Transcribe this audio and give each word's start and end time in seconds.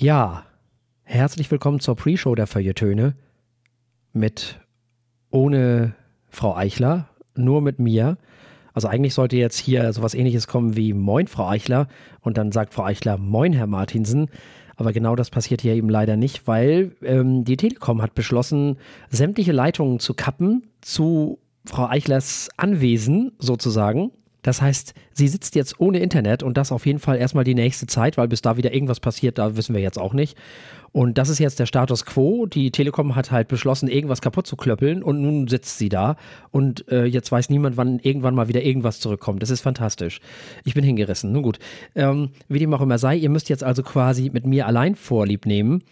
Ja, 0.00 0.44
herzlich 1.02 1.50
willkommen 1.50 1.80
zur 1.80 1.96
Pre-Show 1.96 2.36
der 2.36 2.46
Feuilletöne 2.46 3.16
mit 4.12 4.60
ohne 5.32 5.96
Frau 6.28 6.54
Eichler, 6.54 7.08
nur 7.34 7.62
mit 7.62 7.80
mir. 7.80 8.16
Also 8.72 8.86
eigentlich 8.86 9.12
sollte 9.12 9.36
jetzt 9.36 9.58
hier 9.58 9.92
sowas 9.92 10.14
ähnliches 10.14 10.46
kommen 10.46 10.76
wie 10.76 10.92
Moin, 10.92 11.26
Frau 11.26 11.48
Eichler. 11.48 11.88
Und 12.20 12.38
dann 12.38 12.52
sagt 12.52 12.74
Frau 12.74 12.84
Eichler 12.84 13.18
Moin, 13.18 13.52
Herr 13.52 13.66
Martinsen. 13.66 14.30
Aber 14.76 14.92
genau 14.92 15.16
das 15.16 15.30
passiert 15.30 15.62
hier 15.62 15.74
eben 15.74 15.88
leider 15.88 16.16
nicht, 16.16 16.46
weil 16.46 16.92
ähm, 17.02 17.42
die 17.42 17.56
Telekom 17.56 18.00
hat 18.00 18.14
beschlossen, 18.14 18.78
sämtliche 19.10 19.50
Leitungen 19.50 19.98
zu 19.98 20.14
kappen 20.14 20.62
zu 20.80 21.40
Frau 21.64 21.88
Eichlers 21.88 22.50
Anwesen 22.56 23.32
sozusagen. 23.40 24.12
Das 24.42 24.62
heißt, 24.62 24.94
sie 25.12 25.28
sitzt 25.28 25.56
jetzt 25.56 25.80
ohne 25.80 25.98
Internet 25.98 26.42
und 26.42 26.56
das 26.56 26.70
auf 26.70 26.86
jeden 26.86 27.00
Fall 27.00 27.18
erstmal 27.18 27.44
die 27.44 27.54
nächste 27.54 27.86
Zeit, 27.86 28.16
weil 28.16 28.28
bis 28.28 28.40
da 28.40 28.56
wieder 28.56 28.72
irgendwas 28.72 29.00
passiert, 29.00 29.38
da 29.38 29.56
wissen 29.56 29.74
wir 29.74 29.82
jetzt 29.82 29.98
auch 29.98 30.14
nicht. 30.14 30.36
Und 30.92 31.18
das 31.18 31.28
ist 31.28 31.38
jetzt 31.38 31.58
der 31.58 31.66
Status 31.66 32.06
quo. 32.06 32.46
Die 32.46 32.70
Telekom 32.70 33.14
hat 33.14 33.30
halt 33.30 33.48
beschlossen, 33.48 33.88
irgendwas 33.88 34.22
kaputt 34.22 34.46
zu 34.46 34.56
klöppeln 34.56 35.02
und 35.02 35.20
nun 35.20 35.48
sitzt 35.48 35.78
sie 35.78 35.88
da 35.88 36.16
und 36.50 36.88
äh, 36.90 37.04
jetzt 37.04 37.30
weiß 37.30 37.50
niemand, 37.50 37.76
wann 37.76 37.98
irgendwann 37.98 38.34
mal 38.34 38.48
wieder 38.48 38.62
irgendwas 38.62 39.00
zurückkommt. 39.00 39.42
Das 39.42 39.50
ist 39.50 39.60
fantastisch. 39.60 40.20
Ich 40.64 40.74
bin 40.74 40.84
hingerissen. 40.84 41.32
Nun 41.32 41.42
gut. 41.42 41.58
Ähm, 41.94 42.30
wie 42.48 42.58
dem 42.58 42.72
auch 42.72 42.80
immer 42.80 42.98
sei, 42.98 43.16
ihr 43.16 43.30
müsst 43.30 43.48
jetzt 43.48 43.64
also 43.64 43.82
quasi 43.82 44.30
mit 44.32 44.46
mir 44.46 44.66
allein 44.66 44.94
Vorlieb 44.94 45.46
nehmen. 45.46 45.82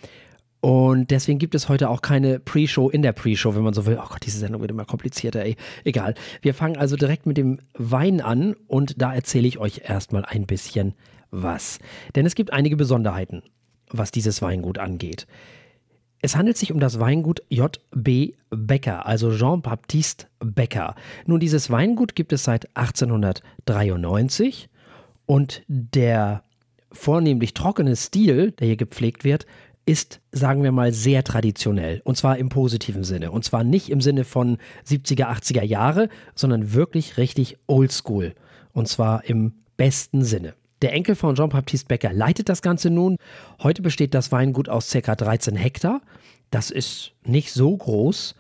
Und 0.67 1.13
deswegen 1.13 1.39
gibt 1.39 1.55
es 1.55 1.69
heute 1.69 1.89
auch 1.91 2.03
keine 2.03 2.41
Pre-Show 2.41 2.89
in 2.89 3.03
der 3.03 3.13
Pre-Show, 3.13 3.55
wenn 3.55 3.63
man 3.63 3.73
so 3.73 3.87
will. 3.87 4.01
Oh 4.03 4.09
Gott, 4.09 4.27
diese 4.27 4.41
Sendung 4.41 4.63
wird 4.63 4.73
immer 4.73 4.85
komplizierter, 4.85 5.45
ey. 5.45 5.55
Egal. 5.85 6.17
Wir 6.43 6.55
fangen 6.55 6.77
also 6.77 6.97
direkt 6.97 7.25
mit 7.25 7.37
dem 7.37 7.61
Wein 7.75 8.21
an 8.21 8.57
und 8.67 9.01
da 9.01 9.15
erzähle 9.15 9.47
ich 9.47 9.59
euch 9.59 9.83
erstmal 9.85 10.25
ein 10.25 10.45
bisschen 10.45 10.95
was. 11.31 11.79
Denn 12.17 12.27
es 12.27 12.35
gibt 12.35 12.53
einige 12.53 12.77
Besonderheiten, 12.77 13.45
was 13.91 14.11
dieses 14.11 14.43
Weingut 14.43 14.79
angeht. 14.79 15.29
Es 16.21 16.35
handelt 16.35 16.57
sich 16.57 16.73
um 16.73 16.81
das 16.81 16.99
Weingut 16.99 17.43
J.B. 17.49 18.33
Becker, 18.51 19.07
also 19.07 19.31
Jean-Baptiste 19.31 20.27
Becker. 20.41 20.97
Nun, 21.27 21.39
dieses 21.39 21.71
Weingut 21.71 22.17
gibt 22.17 22.33
es 22.33 22.43
seit 22.43 22.77
1893 22.77 24.69
und 25.27 25.63
der 25.69 26.43
vornehmlich 26.91 27.55
trockene 27.55 27.95
Stil, 27.95 28.51
der 28.53 28.67
hier 28.67 28.77
gepflegt 28.77 29.23
wird, 29.23 29.47
ist, 29.87 30.21
sagen 30.33 30.65
wir 30.65 30.73
mal, 30.73 30.93
sehr 30.93 31.23
traditionell. 31.23 32.03
Und 32.05 32.17
zwar 32.17 32.37
im 32.39 32.49
positiven 32.49 33.05
Sinne. 33.05 33.31
Und 33.31 33.45
zwar 33.45 33.65
nicht 33.65 33.89
im 33.89 34.01
Sinne 34.01 34.25
von 34.25 34.59
70er, 34.87 35.27
80er 35.27 35.63
Jahre, 35.63 36.09
sondern 36.35 36.75
wirklich 36.75 37.17
richtig 37.17 37.57
oldschool. 37.67 38.35
Und 38.73 38.89
zwar 38.89 39.25
im 39.25 39.55
besten 39.77 40.25
Sinne. 40.25 40.55
Der 40.83 40.93
Enkel 40.93 41.15
von 41.15 41.37
Jean-Baptiste 41.37 41.87
Becker 41.87 42.13
leitet 42.13 42.49
das 42.49 42.61
Ganze 42.63 42.91
nun. 42.91 43.17
Heute 43.63 43.81
besteht 43.81 44.13
das 44.13 44.33
Weingut 44.33 44.69
aus 44.69 44.91
ca. 44.91 45.15
13 45.15 45.57
Hektar. 45.57 46.03
Das 46.51 46.71
ist 46.71 47.13
nicht 47.25 47.53
so 47.53 47.75
groß. 47.75 48.35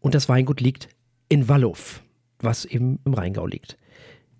Und 0.00 0.14
das 0.14 0.28
Weingut 0.28 0.60
liegt 0.60 0.88
in 1.28 1.48
Wallow, 1.48 1.76
was 2.38 2.64
eben 2.64 3.00
im 3.04 3.14
Rheingau 3.14 3.46
liegt. 3.46 3.76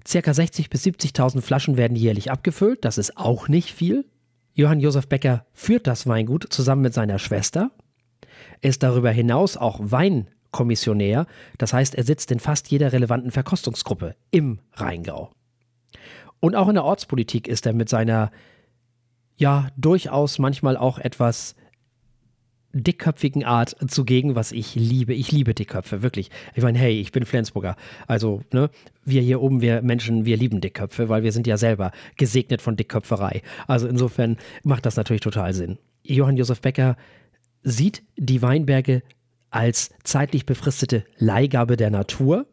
Circa 0.06 0.30
60.000 0.30 0.70
bis 0.70 0.84
70.000 0.84 1.42
Flaschen 1.42 1.76
werden 1.76 1.96
jährlich 1.96 2.30
abgefüllt. 2.30 2.84
Das 2.84 2.96
ist 2.96 3.18
auch 3.18 3.48
nicht 3.48 3.72
viel. 3.72 4.06
Johann 4.58 4.80
Josef 4.80 5.06
Becker 5.06 5.46
führt 5.52 5.86
das 5.86 6.08
Weingut 6.08 6.52
zusammen 6.52 6.82
mit 6.82 6.92
seiner 6.92 7.20
Schwester. 7.20 7.70
Er 8.60 8.70
ist 8.70 8.82
darüber 8.82 9.12
hinaus 9.12 9.56
auch 9.56 9.78
Weinkommissionär, 9.80 11.26
das 11.58 11.72
heißt, 11.72 11.94
er 11.94 12.02
sitzt 12.02 12.32
in 12.32 12.40
fast 12.40 12.68
jeder 12.68 12.92
relevanten 12.92 13.30
Verkostungsgruppe 13.30 14.16
im 14.32 14.58
Rheingau. 14.72 15.30
Und 16.40 16.56
auch 16.56 16.66
in 16.66 16.74
der 16.74 16.82
Ortspolitik 16.82 17.46
ist 17.46 17.66
er 17.66 17.72
mit 17.72 17.88
seiner, 17.88 18.32
ja, 19.36 19.68
durchaus 19.76 20.40
manchmal 20.40 20.76
auch 20.76 20.98
etwas 20.98 21.54
dickköpfigen 22.72 23.44
Art 23.44 23.76
zugegen, 23.88 24.34
was 24.34 24.52
ich 24.52 24.74
liebe. 24.74 25.14
Ich 25.14 25.32
liebe 25.32 25.54
Dickköpfe, 25.54 26.02
wirklich. 26.02 26.30
Ich 26.54 26.62
meine, 26.62 26.78
hey, 26.78 27.00
ich 27.00 27.12
bin 27.12 27.24
Flensburger. 27.24 27.76
Also, 28.06 28.42
ne, 28.52 28.70
wir 29.04 29.22
hier 29.22 29.40
oben, 29.40 29.60
wir 29.60 29.82
Menschen, 29.82 30.24
wir 30.24 30.36
lieben 30.36 30.60
Dickköpfe, 30.60 31.08
weil 31.08 31.22
wir 31.22 31.32
sind 31.32 31.46
ja 31.46 31.56
selber 31.56 31.92
gesegnet 32.16 32.60
von 32.60 32.76
Dickköpferei. 32.76 33.42
Also 33.66 33.88
insofern 33.88 34.36
macht 34.62 34.86
das 34.86 34.96
natürlich 34.96 35.22
total 35.22 35.54
Sinn. 35.54 35.78
Johann 36.02 36.36
Josef 36.36 36.60
Becker 36.60 36.96
sieht 37.62 38.02
die 38.16 38.42
Weinberge 38.42 39.02
als 39.50 39.90
zeitlich 40.04 40.44
befristete 40.44 41.04
Leihgabe 41.16 41.76
der 41.76 41.90
Natur 41.90 42.46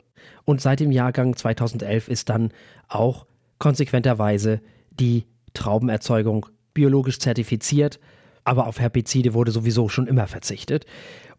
und 0.45 0.61
seit 0.61 0.79
dem 0.79 0.91
Jahrgang 0.91 1.35
2011 1.35 2.07
ist 2.07 2.29
dann 2.29 2.51
auch 2.87 3.25
konsequenterweise 3.59 4.61
die 4.91 5.25
Traubenerzeugung 5.53 6.45
biologisch 6.73 7.19
zertifiziert 7.19 7.99
aber 8.45 8.67
auf 8.67 8.79
Herbizide 8.79 9.33
wurde 9.33 9.51
sowieso 9.51 9.89
schon 9.89 10.07
immer 10.07 10.27
verzichtet. 10.27 10.85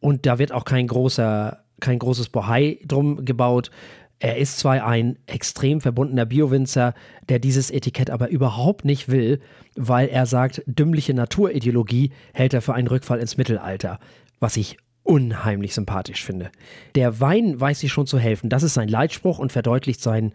Und 0.01 0.27
da 0.27 0.39
wird 0.39 0.53
auch 0.53 0.65
kein 0.65 0.87
großer, 0.87 1.63
kein 1.81 1.99
großes 1.99 2.29
Bohai 2.29 2.79
drum 2.87 3.25
gebaut. 3.25 3.71
Er 4.19 4.39
ist 4.39 4.59
zwar 4.59 4.85
ein 4.87 5.19
extrem 5.27 5.81
verbundener 5.81 6.27
Biowinzer, 6.27 6.95
der 7.29 7.39
dieses 7.39 7.71
Etikett 7.71 8.11
aber 8.11 8.29
überhaupt 8.29 8.85
nicht 8.85 9.09
will, 9.09 9.41
weil 9.77 10.09
er 10.09 10.27
sagt, 10.27 10.63
dümmliche 10.67 11.15
Naturideologie 11.15 12.13
hält 12.33 12.55
er 12.55 12.63
für 12.63 12.75
einen 12.75 12.89
Rückfall 12.89 13.21
ins 13.21 13.37
Mittelalter, 13.37 13.99
was 14.41 14.57
ich 14.57 14.79
unheimlich 15.03 15.75
sympathisch 15.75 16.25
finde. 16.25 16.51
Der 16.95 17.21
Wein 17.21 17.61
weiß 17.61 17.81
sich 17.81 17.93
schon 17.93 18.07
zu 18.07 18.19
helfen, 18.19 18.49
das 18.49 18.63
ist 18.63 18.75
sein 18.75 18.89
Leitspruch 18.89 19.39
und 19.39 19.53
verdeutlicht 19.53 20.01
sein, 20.01 20.33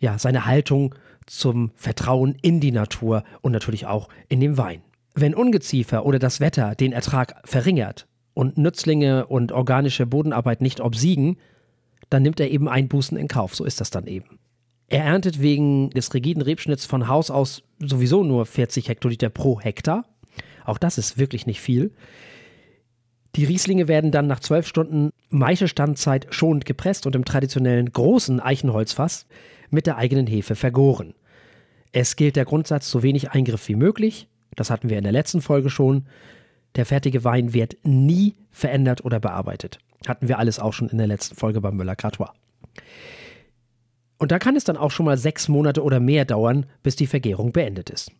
ja, 0.00 0.18
seine 0.18 0.46
Haltung 0.46 0.94
zum 1.26 1.72
Vertrauen 1.74 2.36
in 2.40 2.60
die 2.60 2.72
Natur 2.72 3.24
und 3.42 3.52
natürlich 3.52 3.86
auch 3.86 4.08
in 4.28 4.40
den 4.40 4.56
Wein. 4.56 4.82
Wenn 5.14 5.34
Ungeziefer 5.34 6.04
oder 6.04 6.18
das 6.18 6.40
Wetter 6.40 6.74
den 6.74 6.92
Ertrag 6.92 7.36
verringert 7.44 8.06
und 8.34 8.58
Nützlinge 8.58 9.26
und 9.26 9.52
organische 9.52 10.06
Bodenarbeit 10.06 10.60
nicht 10.60 10.80
obsiegen, 10.80 11.36
dann 12.10 12.22
nimmt 12.22 12.40
er 12.40 12.50
eben 12.50 12.68
Einbußen 12.68 13.16
in 13.16 13.28
Kauf. 13.28 13.54
So 13.54 13.64
ist 13.64 13.80
das 13.80 13.90
dann 13.90 14.06
eben. 14.06 14.38
Er 14.88 15.04
erntet 15.04 15.40
wegen 15.40 15.90
des 15.90 16.12
rigiden 16.14 16.42
Rebschnitts 16.42 16.84
von 16.84 17.08
Haus 17.08 17.30
aus 17.30 17.62
sowieso 17.78 18.22
nur 18.22 18.44
40 18.44 18.88
Hektoliter 18.88 19.30
pro 19.30 19.60
Hektar. 19.60 20.04
Auch 20.64 20.78
das 20.78 20.98
ist 20.98 21.16
wirklich 21.18 21.46
nicht 21.46 21.60
viel. 21.60 21.92
Die 23.36 23.44
Rieslinge 23.44 23.88
werden 23.88 24.10
dann 24.10 24.26
nach 24.26 24.40
zwölf 24.40 24.66
Stunden 24.66 25.10
Maischestandzeit 25.30 26.28
schonend 26.30 26.66
gepresst 26.66 27.06
und 27.06 27.16
im 27.16 27.24
traditionellen 27.24 27.92
großen 27.92 28.40
Eichenholzfass 28.40 29.26
mit 29.70 29.86
der 29.86 29.96
eigenen 29.96 30.26
Hefe 30.26 30.54
vergoren. 30.54 31.14
Es 31.90 32.16
gilt 32.16 32.36
der 32.36 32.44
Grundsatz 32.44 32.90
so 32.90 33.02
wenig 33.02 33.30
Eingriff 33.30 33.68
wie 33.68 33.76
möglich, 33.76 34.28
das 34.56 34.70
hatten 34.70 34.88
wir 34.88 34.98
in 34.98 35.04
der 35.04 35.12
letzten 35.12 35.40
Folge 35.40 35.70
schon. 35.70 36.06
Der 36.76 36.86
fertige 36.86 37.24
Wein 37.24 37.54
wird 37.54 37.76
nie 37.84 38.34
verändert 38.50 39.04
oder 39.04 39.20
bearbeitet. 39.20 39.78
Hatten 40.06 40.28
wir 40.28 40.38
alles 40.38 40.58
auch 40.58 40.72
schon 40.72 40.88
in 40.88 40.98
der 40.98 41.06
letzten 41.06 41.36
Folge 41.36 41.60
beim 41.60 41.76
Müller-Cartois. 41.76 42.32
Und 44.18 44.32
da 44.32 44.38
kann 44.38 44.56
es 44.56 44.64
dann 44.64 44.76
auch 44.76 44.90
schon 44.90 45.06
mal 45.06 45.16
sechs 45.16 45.48
Monate 45.48 45.82
oder 45.82 46.00
mehr 46.00 46.24
dauern, 46.24 46.66
bis 46.82 46.96
die 46.96 47.06
Vergärung 47.06 47.52
beendet 47.52 47.90
ist. 47.90 48.10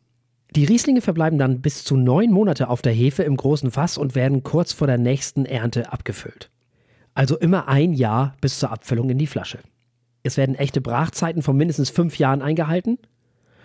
Die 0.55 0.65
Rieslinge 0.65 1.00
verbleiben 1.00 1.39
dann 1.39 1.62
bis 1.62 1.83
zu 1.83 1.97
neun 1.97 2.31
Monate 2.31 2.69
auf 2.69 2.83
der 2.83 2.93
Hefe 2.93 3.25
im 3.25 3.37
großen 3.37 3.71
Fass 3.71 3.99
und 3.99 4.15
werden 4.15 4.43
kurz 4.44 4.73
vor 4.73 4.87
der 4.87 4.99
nächsten 4.99 5.47
Ernte 5.47 5.93
abgefüllt. 5.93 6.50
Also 7.15 7.37
immer 7.39 7.69
ein 7.69 7.93
Jahr 7.93 8.37
bis 8.41 8.59
zur 8.59 8.71
Abfüllung 8.71 9.11
in 9.11 9.19
die 9.19 9.27
Flasche. 9.27 9.59
Es 10.23 10.37
werden 10.37 10.55
echte 10.55 10.81
Brachzeiten 10.81 11.43
von 11.43 11.56
mindestens 11.56 11.91
fünf 11.91 12.19
Jahren 12.19 12.43
eingehalten 12.43 12.99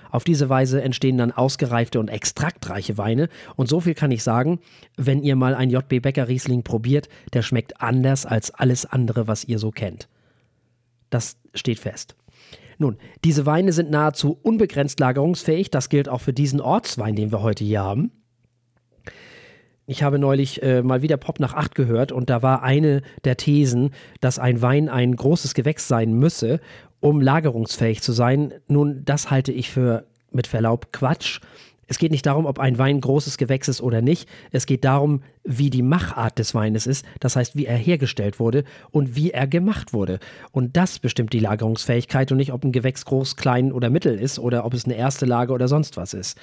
auf 0.09 0.23
diese 0.23 0.49
Weise 0.49 0.81
entstehen 0.81 1.17
dann 1.17 1.31
ausgereifte 1.31 1.99
und 1.99 2.07
extraktreiche 2.07 2.97
Weine. 2.97 3.29
Und 3.55 3.69
so 3.69 3.79
viel 3.79 3.93
kann 3.93 4.11
ich 4.11 4.23
sagen, 4.23 4.59
wenn 4.97 5.23
ihr 5.23 5.35
mal 5.35 5.55
ein 5.55 5.69
JB 5.69 6.01
Becker 6.01 6.27
Riesling 6.27 6.63
probiert, 6.63 7.09
der 7.33 7.41
schmeckt 7.41 7.81
anders 7.81 8.25
als 8.25 8.51
alles 8.51 8.85
andere, 8.85 9.27
was 9.27 9.45
ihr 9.45 9.59
so 9.59 9.71
kennt. 9.71 10.07
Das 11.09 11.37
steht 11.53 11.79
fest. 11.79 12.15
Nun, 12.77 12.97
diese 13.25 13.45
Weine 13.45 13.73
sind 13.73 13.91
nahezu 13.91 14.39
unbegrenzt 14.41 14.99
lagerungsfähig. 14.99 15.69
Das 15.69 15.89
gilt 15.89 16.07
auch 16.07 16.21
für 16.21 16.33
diesen 16.33 16.61
Ortswein, 16.61 17.15
den 17.15 17.31
wir 17.31 17.41
heute 17.41 17.63
hier 17.63 17.81
haben. 17.81 18.11
Ich 19.85 20.03
habe 20.03 20.19
neulich 20.19 20.61
äh, 20.61 20.83
mal 20.83 21.01
wieder 21.01 21.17
Pop 21.17 21.39
nach 21.39 21.55
8 21.55 21.73
gehört 21.73 22.11
und 22.11 22.29
da 22.29 22.43
war 22.43 22.61
eine 22.61 23.01
der 23.23 23.37
Thesen, 23.37 23.89
dass 24.21 24.37
ein 24.37 24.61
Wein 24.61 24.87
ein 24.87 25.15
großes 25.15 25.55
Gewächs 25.55 25.87
sein 25.87 26.13
müsse 26.13 26.61
um 26.99 27.21
lagerungsfähig 27.21 28.01
zu 28.01 28.11
sein. 28.11 28.53
Nun, 28.67 29.03
das 29.05 29.31
halte 29.31 29.51
ich 29.51 29.69
für 29.69 30.05
mit 30.31 30.47
Verlaub 30.47 30.91
Quatsch. 30.91 31.39
Es 31.87 31.97
geht 31.97 32.11
nicht 32.11 32.27
darum, 32.27 32.45
ob 32.45 32.59
ein 32.59 32.77
Wein 32.77 33.01
großes 33.01 33.39
Gewächs 33.39 33.67
ist 33.67 33.81
oder 33.81 34.03
nicht. 34.03 34.29
Es 34.51 34.67
geht 34.67 34.85
darum, 34.85 35.23
wie 35.43 35.71
die 35.71 35.81
Machart 35.81 36.37
des 36.37 36.53
Weines 36.53 36.85
ist, 36.85 37.03
das 37.19 37.35
heißt, 37.35 37.55
wie 37.55 37.65
er 37.65 37.77
hergestellt 37.77 38.39
wurde 38.39 38.63
und 38.91 39.15
wie 39.15 39.31
er 39.31 39.47
gemacht 39.47 39.91
wurde. 39.91 40.19
Und 40.51 40.77
das 40.77 40.99
bestimmt 40.99 41.33
die 41.33 41.39
Lagerungsfähigkeit 41.39 42.31
und 42.31 42.37
nicht, 42.37 42.53
ob 42.53 42.63
ein 42.63 42.71
Gewächs 42.71 43.05
groß, 43.05 43.37
klein 43.37 43.71
oder 43.71 43.89
mittel 43.89 44.19
ist 44.19 44.37
oder 44.37 44.65
ob 44.65 44.75
es 44.75 44.85
eine 44.85 44.97
erste 44.97 45.25
Lage 45.25 45.51
oder 45.51 45.67
sonst 45.67 45.97
was 45.97 46.13
ist. 46.13 46.37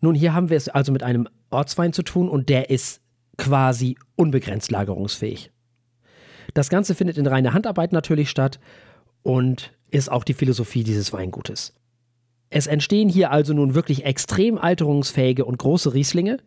Nun, 0.00 0.16
hier 0.16 0.34
haben 0.34 0.50
wir 0.50 0.56
es 0.56 0.68
also 0.68 0.90
mit 0.90 1.04
einem 1.04 1.28
Ortswein 1.50 1.92
zu 1.92 2.02
tun 2.02 2.28
und 2.28 2.48
der 2.48 2.70
ist 2.70 3.00
quasi 3.38 3.96
unbegrenzt 4.16 4.72
lagerungsfähig. 4.72 5.52
Das 6.54 6.70
Ganze 6.70 6.96
findet 6.96 7.18
in 7.18 7.26
reiner 7.28 7.54
Handarbeit 7.54 7.92
natürlich 7.92 8.30
statt 8.30 8.58
und 9.22 9.72
ist 9.90 10.10
auch 10.10 10.24
die 10.24 10.34
Philosophie 10.34 10.84
dieses 10.84 11.12
Weingutes. 11.12 11.74
Es 12.48 12.66
entstehen 12.66 13.08
hier 13.08 13.30
also 13.30 13.54
nun 13.54 13.74
wirklich 13.74 14.04
extrem 14.04 14.58
alterungsfähige 14.58 15.44
und 15.44 15.58
große 15.58 15.94
Rieslinge 15.94 16.38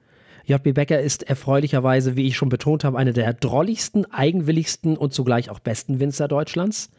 JB 0.45 0.73
Becker 0.73 0.99
ist 0.99 1.23
erfreulicherweise, 1.23 2.15
wie 2.15 2.27
ich 2.27 2.35
schon 2.35 2.49
betont 2.49 2.83
habe, 2.83 2.97
einer 2.97 3.13
der 3.13 3.33
drolligsten, 3.33 4.11
eigenwilligsten 4.11 4.97
und 4.97 5.13
zugleich 5.13 5.49
auch 5.49 5.59
besten 5.59 5.99
Winzer 5.99 6.27
Deutschlands. 6.27 6.89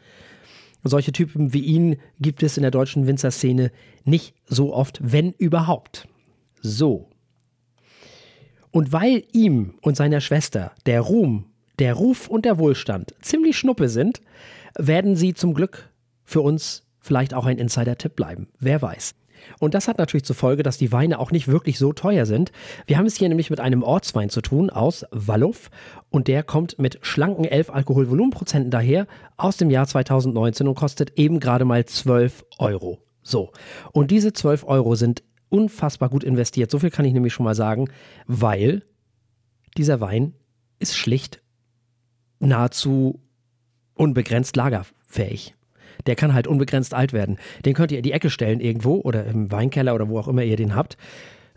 solche 0.83 1.11
Typen 1.11 1.53
wie 1.53 1.61
ihn 1.61 1.97
gibt 2.19 2.43
es 2.43 2.57
in 2.57 2.61
der 2.61 2.71
deutschen 2.71 3.07
Winzerszene 3.07 3.71
nicht 4.03 4.35
so 4.45 4.73
oft, 4.73 4.99
wenn 5.01 5.31
überhaupt. 5.31 6.07
So. 6.61 7.09
Und 8.71 8.91
weil 8.91 9.23
ihm 9.31 9.75
und 9.81 9.95
seiner 9.95 10.21
Schwester 10.21 10.71
der 10.85 11.01
Ruhm, 11.01 11.45
der 11.79 11.93
Ruf 11.93 12.27
und 12.27 12.45
der 12.45 12.57
Wohlstand 12.57 13.15
ziemlich 13.21 13.57
schnuppe 13.57 13.89
sind, 13.89 14.21
werden 14.77 15.15
sie 15.15 15.33
zum 15.33 15.53
Glück 15.53 15.89
für 16.23 16.41
uns 16.41 16.83
vielleicht 16.99 17.33
auch 17.33 17.45
ein 17.45 17.57
Insider-Tipp 17.57 18.15
bleiben. 18.15 18.47
Wer 18.59 18.81
weiß. 18.81 19.15
Und 19.59 19.73
das 19.73 19.87
hat 19.87 19.97
natürlich 19.97 20.25
zur 20.25 20.35
Folge, 20.35 20.63
dass 20.63 20.77
die 20.77 20.91
Weine 20.91 21.19
auch 21.19 21.31
nicht 21.31 21.47
wirklich 21.47 21.77
so 21.77 21.93
teuer 21.93 22.25
sind. 22.25 22.51
Wir 22.87 22.97
haben 22.97 23.05
es 23.05 23.15
hier 23.15 23.29
nämlich 23.29 23.49
mit 23.49 23.59
einem 23.59 23.83
Ortswein 23.83 24.29
zu 24.29 24.41
tun 24.41 24.69
aus 24.69 25.05
Walluff 25.11 25.69
und 26.09 26.27
der 26.27 26.43
kommt 26.43 26.79
mit 26.79 26.99
schlanken 27.01 27.45
11 27.45 27.69
Alkoholvolumenprozenten 27.69 28.71
daher 28.71 29.07
aus 29.37 29.57
dem 29.57 29.69
Jahr 29.69 29.87
2019 29.87 30.67
und 30.67 30.75
kostet 30.75 31.17
eben 31.17 31.39
gerade 31.39 31.65
mal 31.65 31.85
12 31.85 32.45
Euro. 32.57 32.99
So. 33.21 33.51
Und 33.91 34.11
diese 34.11 34.33
12 34.33 34.65
Euro 34.65 34.95
sind 34.95 35.23
unfassbar 35.49 36.09
gut 36.09 36.23
investiert. 36.23 36.71
So 36.71 36.79
viel 36.79 36.91
kann 36.91 37.05
ich 37.05 37.13
nämlich 37.13 37.33
schon 37.33 37.45
mal 37.45 37.55
sagen, 37.55 37.89
weil 38.27 38.83
dieser 39.77 40.01
Wein 40.01 40.33
ist 40.79 40.97
schlicht 40.97 41.41
nahezu 42.39 43.19
unbegrenzt 43.93 44.55
lagerfähig. 44.55 45.55
Der 46.05 46.15
kann 46.15 46.33
halt 46.33 46.47
unbegrenzt 46.47 46.93
alt 46.93 47.13
werden. 47.13 47.37
Den 47.65 47.73
könnt 47.73 47.91
ihr 47.91 47.99
in 47.99 48.03
die 48.03 48.11
Ecke 48.11 48.29
stellen 48.29 48.59
irgendwo 48.59 48.95
oder 48.95 49.25
im 49.25 49.51
Weinkeller 49.51 49.95
oder 49.95 50.09
wo 50.09 50.19
auch 50.19 50.27
immer 50.27 50.43
ihr 50.43 50.57
den 50.57 50.75
habt. 50.75 50.97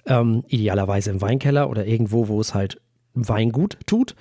Ähm, 0.06 0.44
idealerweise 0.48 1.10
im 1.10 1.20
Weinkeller 1.20 1.68
oder 1.68 1.86
irgendwo, 1.86 2.28
wo 2.28 2.40
es 2.40 2.54
halt 2.54 2.80
Wein 3.14 3.50
gut 3.50 3.78
tut. 3.86 4.14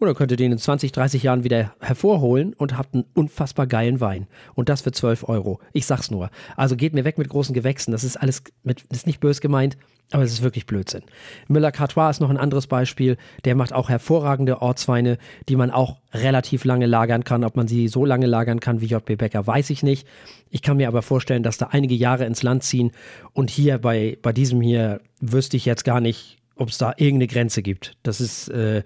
Oder 0.00 0.14
könnt 0.14 0.30
ihr 0.30 0.38
den 0.38 0.52
in 0.52 0.58
20, 0.58 0.92
30 0.92 1.22
Jahren 1.22 1.44
wieder 1.44 1.74
hervorholen 1.78 2.54
und 2.54 2.76
habt 2.76 2.94
einen 2.94 3.04
unfassbar 3.14 3.66
geilen 3.66 4.00
Wein. 4.00 4.26
Und 4.54 4.70
das 4.70 4.80
für 4.80 4.92
12 4.92 5.28
Euro. 5.28 5.60
Ich 5.74 5.84
sag's 5.84 6.10
nur. 6.10 6.30
Also 6.56 6.74
geht 6.74 6.94
mir 6.94 7.04
weg 7.04 7.18
mit 7.18 7.28
großen 7.28 7.54
Gewächsen. 7.54 7.92
Das 7.92 8.02
ist 8.02 8.16
alles 8.16 8.42
mit, 8.62 8.82
ist 8.90 9.06
nicht 9.06 9.20
bös 9.20 9.42
gemeint, 9.42 9.76
aber 10.10 10.22
es 10.22 10.32
ist 10.32 10.42
wirklich 10.42 10.64
Blödsinn. 10.64 11.02
Müller-Cartois 11.48 12.10
ist 12.10 12.20
noch 12.20 12.30
ein 12.30 12.38
anderes 12.38 12.66
Beispiel. 12.66 13.18
Der 13.44 13.54
macht 13.54 13.74
auch 13.74 13.90
hervorragende 13.90 14.62
Ortsweine, 14.62 15.18
die 15.50 15.56
man 15.56 15.70
auch 15.70 15.98
relativ 16.14 16.64
lange 16.64 16.86
lagern 16.86 17.22
kann. 17.22 17.44
Ob 17.44 17.56
man 17.56 17.68
sie 17.68 17.86
so 17.88 18.06
lange 18.06 18.26
lagern 18.26 18.58
kann 18.58 18.80
wie 18.80 18.86
JB 18.86 19.18
Becker, 19.18 19.46
weiß 19.46 19.68
ich 19.68 19.82
nicht. 19.82 20.08
Ich 20.48 20.62
kann 20.62 20.78
mir 20.78 20.88
aber 20.88 21.02
vorstellen, 21.02 21.42
dass 21.42 21.58
da 21.58 21.68
einige 21.72 21.94
Jahre 21.94 22.24
ins 22.24 22.42
Land 22.42 22.64
ziehen. 22.64 22.90
Und 23.34 23.50
hier 23.50 23.76
bei, 23.76 24.16
bei 24.22 24.32
diesem 24.32 24.62
hier 24.62 25.02
wüsste 25.20 25.58
ich 25.58 25.66
jetzt 25.66 25.84
gar 25.84 26.00
nicht, 26.00 26.38
ob 26.56 26.70
es 26.70 26.78
da 26.78 26.94
irgendeine 26.96 27.26
Grenze 27.26 27.62
gibt. 27.62 27.96
Das 28.02 28.20
ist, 28.22 28.48
äh, 28.48 28.82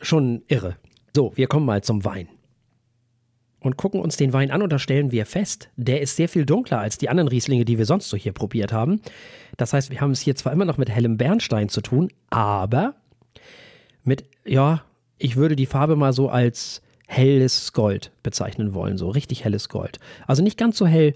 schon 0.00 0.42
irre. 0.48 0.76
So, 1.14 1.32
wir 1.36 1.46
kommen 1.46 1.66
mal 1.66 1.82
zum 1.82 2.04
Wein. 2.04 2.28
Und 3.60 3.76
gucken 3.76 4.00
uns 4.00 4.16
den 4.16 4.32
Wein 4.32 4.50
an 4.50 4.62
und 4.62 4.72
da 4.72 4.78
stellen 4.78 5.12
wir 5.12 5.26
fest, 5.26 5.68
der 5.76 6.00
ist 6.00 6.16
sehr 6.16 6.30
viel 6.30 6.46
dunkler 6.46 6.78
als 6.78 6.96
die 6.96 7.10
anderen 7.10 7.28
Rieslinge, 7.28 7.66
die 7.66 7.76
wir 7.76 7.84
sonst 7.84 8.08
so 8.08 8.16
hier 8.16 8.32
probiert 8.32 8.72
haben. 8.72 9.02
Das 9.58 9.74
heißt, 9.74 9.90
wir 9.90 10.00
haben 10.00 10.12
es 10.12 10.20
hier 10.20 10.34
zwar 10.34 10.52
immer 10.52 10.64
noch 10.64 10.78
mit 10.78 10.88
hellem 10.88 11.18
Bernstein 11.18 11.68
zu 11.68 11.82
tun, 11.82 12.10
aber 12.30 12.94
mit, 14.02 14.24
ja, 14.46 14.82
ich 15.18 15.36
würde 15.36 15.56
die 15.56 15.66
Farbe 15.66 15.94
mal 15.94 16.14
so 16.14 16.30
als 16.30 16.80
helles 17.06 17.74
Gold 17.74 18.12
bezeichnen 18.22 18.72
wollen, 18.72 18.96
so 18.96 19.10
richtig 19.10 19.44
helles 19.44 19.68
Gold. 19.68 19.98
Also 20.26 20.42
nicht 20.42 20.56
ganz 20.56 20.78
so 20.78 20.86
hell 20.86 21.14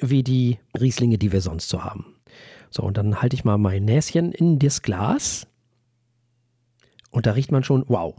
wie 0.00 0.24
die 0.24 0.58
Rieslinge, 0.78 1.18
die 1.18 1.30
wir 1.30 1.40
sonst 1.40 1.68
so 1.68 1.84
haben. 1.84 2.16
So, 2.70 2.82
und 2.82 2.96
dann 2.96 3.22
halte 3.22 3.36
ich 3.36 3.44
mal 3.44 3.58
mein 3.58 3.84
Näschen 3.84 4.32
in 4.32 4.58
das 4.58 4.82
Glas 4.82 5.46
und 7.10 7.26
da 7.26 7.32
riecht 7.32 7.52
man 7.52 7.64
schon, 7.64 7.84
wow. 7.88 8.16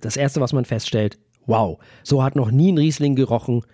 Das 0.00 0.16
Erste, 0.16 0.40
was 0.40 0.52
man 0.52 0.64
feststellt, 0.64 1.18
wow, 1.46 1.78
so 2.02 2.22
hat 2.22 2.36
noch 2.36 2.50
nie 2.50 2.72
ein 2.72 2.78
Riesling 2.78 3.16
gerochen. 3.16 3.64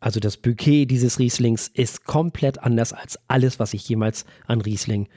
Also 0.00 0.20
das 0.20 0.36
Bouquet 0.36 0.86
dieses 0.86 1.18
Rieslings 1.18 1.68
ist 1.68 2.04
komplett 2.04 2.60
anders 2.60 2.92
als 2.92 3.18
alles, 3.28 3.58
was 3.58 3.74
ich 3.74 3.88
jemals 3.88 4.24
an 4.46 4.60
Riesling 4.60 5.08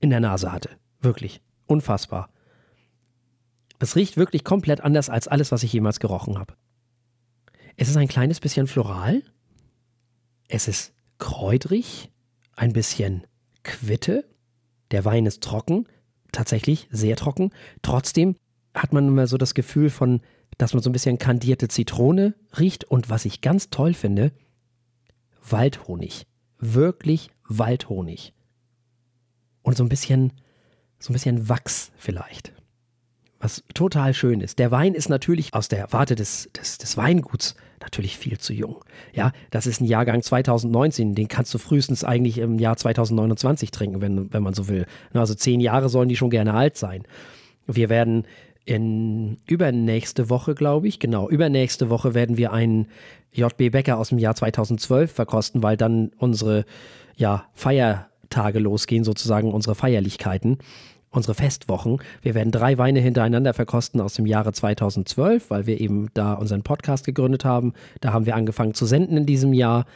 in 0.00 0.10
der 0.10 0.20
Nase 0.20 0.52
hatte. 0.52 0.70
Wirklich. 1.00 1.40
Unfassbar. 1.66 2.30
Es 3.78 3.96
riecht 3.96 4.16
wirklich 4.16 4.44
komplett 4.44 4.80
anders 4.80 5.08
als 5.08 5.28
alles, 5.28 5.52
was 5.52 5.62
ich 5.62 5.72
jemals 5.72 6.00
gerochen 6.00 6.38
habe. 6.38 6.54
Es 7.76 7.88
ist 7.88 7.96
ein 7.96 8.08
kleines 8.08 8.40
bisschen 8.40 8.66
floral. 8.66 9.22
Es 10.48 10.68
ist 10.68 10.92
kräutrig, 11.18 12.12
ein 12.54 12.72
bisschen 12.72 13.26
Quitte. 13.62 14.28
Der 14.90 15.04
Wein 15.04 15.26
ist 15.26 15.42
trocken, 15.42 15.88
tatsächlich 16.34 16.88
sehr 16.90 17.16
trocken. 17.16 17.50
Trotzdem 17.82 18.36
hat 18.74 18.92
man 18.92 19.08
immer 19.08 19.26
so 19.26 19.36
das 19.38 19.54
Gefühl 19.54 19.90
von, 19.90 20.20
dass 20.58 20.74
man 20.74 20.82
so 20.82 20.90
ein 20.90 20.92
bisschen 20.92 21.18
kandierte 21.18 21.68
Zitrone 21.68 22.34
riecht 22.58 22.84
und 22.84 23.10
was 23.10 23.24
ich 23.24 23.40
ganz 23.40 23.70
toll 23.70 23.94
finde, 23.94 24.32
Waldhonig. 25.48 26.26
Wirklich 26.58 27.30
Waldhonig. 27.48 28.32
Und 29.62 29.76
so 29.76 29.84
ein 29.84 29.88
bisschen, 29.88 30.32
so 30.98 31.10
ein 31.10 31.14
bisschen 31.14 31.48
Wachs 31.48 31.92
vielleicht 31.96 32.52
was 33.44 33.62
total 33.74 34.14
schön 34.14 34.40
ist. 34.40 34.58
Der 34.58 34.70
Wein 34.70 34.94
ist 34.94 35.10
natürlich 35.10 35.52
aus 35.52 35.68
der 35.68 35.92
Warte 35.92 36.14
des, 36.14 36.48
des, 36.56 36.78
des 36.78 36.96
Weinguts 36.96 37.54
natürlich 37.84 38.18
viel 38.18 38.38
zu 38.38 38.52
jung. 38.52 38.76
Ja, 39.12 39.32
das 39.50 39.66
ist 39.66 39.80
ein 39.80 39.84
Jahrgang 39.84 40.22
2019, 40.22 41.14
den 41.14 41.28
kannst 41.28 41.54
du 41.54 41.58
frühestens 41.58 42.02
eigentlich 42.02 42.38
im 42.38 42.58
Jahr 42.58 42.76
2029 42.76 43.70
trinken, 43.70 44.00
wenn, 44.00 44.32
wenn 44.32 44.42
man 44.42 44.54
so 44.54 44.68
will. 44.68 44.86
Also 45.12 45.34
zehn 45.34 45.60
Jahre 45.60 45.88
sollen 45.88 46.08
die 46.08 46.16
schon 46.16 46.30
gerne 46.30 46.54
alt 46.54 46.76
sein. 46.76 47.04
Wir 47.66 47.88
werden 47.88 48.24
in 48.64 49.36
übernächste 49.46 50.30
Woche, 50.30 50.54
glaube 50.54 50.88
ich, 50.88 50.98
genau, 50.98 51.28
übernächste 51.28 51.90
Woche 51.90 52.14
werden 52.14 52.36
wir 52.36 52.52
einen 52.52 52.88
JB 53.32 53.70
Becker 53.70 53.98
aus 53.98 54.08
dem 54.08 54.18
Jahr 54.18 54.34
2012 54.34 55.12
verkosten, 55.12 55.62
weil 55.62 55.76
dann 55.76 56.12
unsere 56.18 56.64
ja, 57.16 57.44
Feiertage 57.52 58.58
losgehen, 58.58 59.04
sozusagen 59.04 59.52
unsere 59.52 59.74
Feierlichkeiten 59.74 60.58
unsere 61.14 61.34
Festwochen. 61.34 61.98
Wir 62.22 62.34
werden 62.34 62.52
drei 62.52 62.78
Weine 62.78 63.00
hintereinander 63.00 63.54
verkosten 63.54 64.00
aus 64.00 64.14
dem 64.14 64.26
Jahre 64.26 64.52
2012, 64.52 65.50
weil 65.50 65.66
wir 65.66 65.80
eben 65.80 66.08
da 66.14 66.34
unseren 66.34 66.62
Podcast 66.62 67.06
gegründet 67.06 67.44
haben. 67.44 67.72
Da 68.00 68.12
haben 68.12 68.26
wir 68.26 68.36
angefangen 68.36 68.74
zu 68.74 68.86
senden 68.86 69.16
in 69.16 69.26
diesem 69.26 69.52
Jahr. 69.52 69.86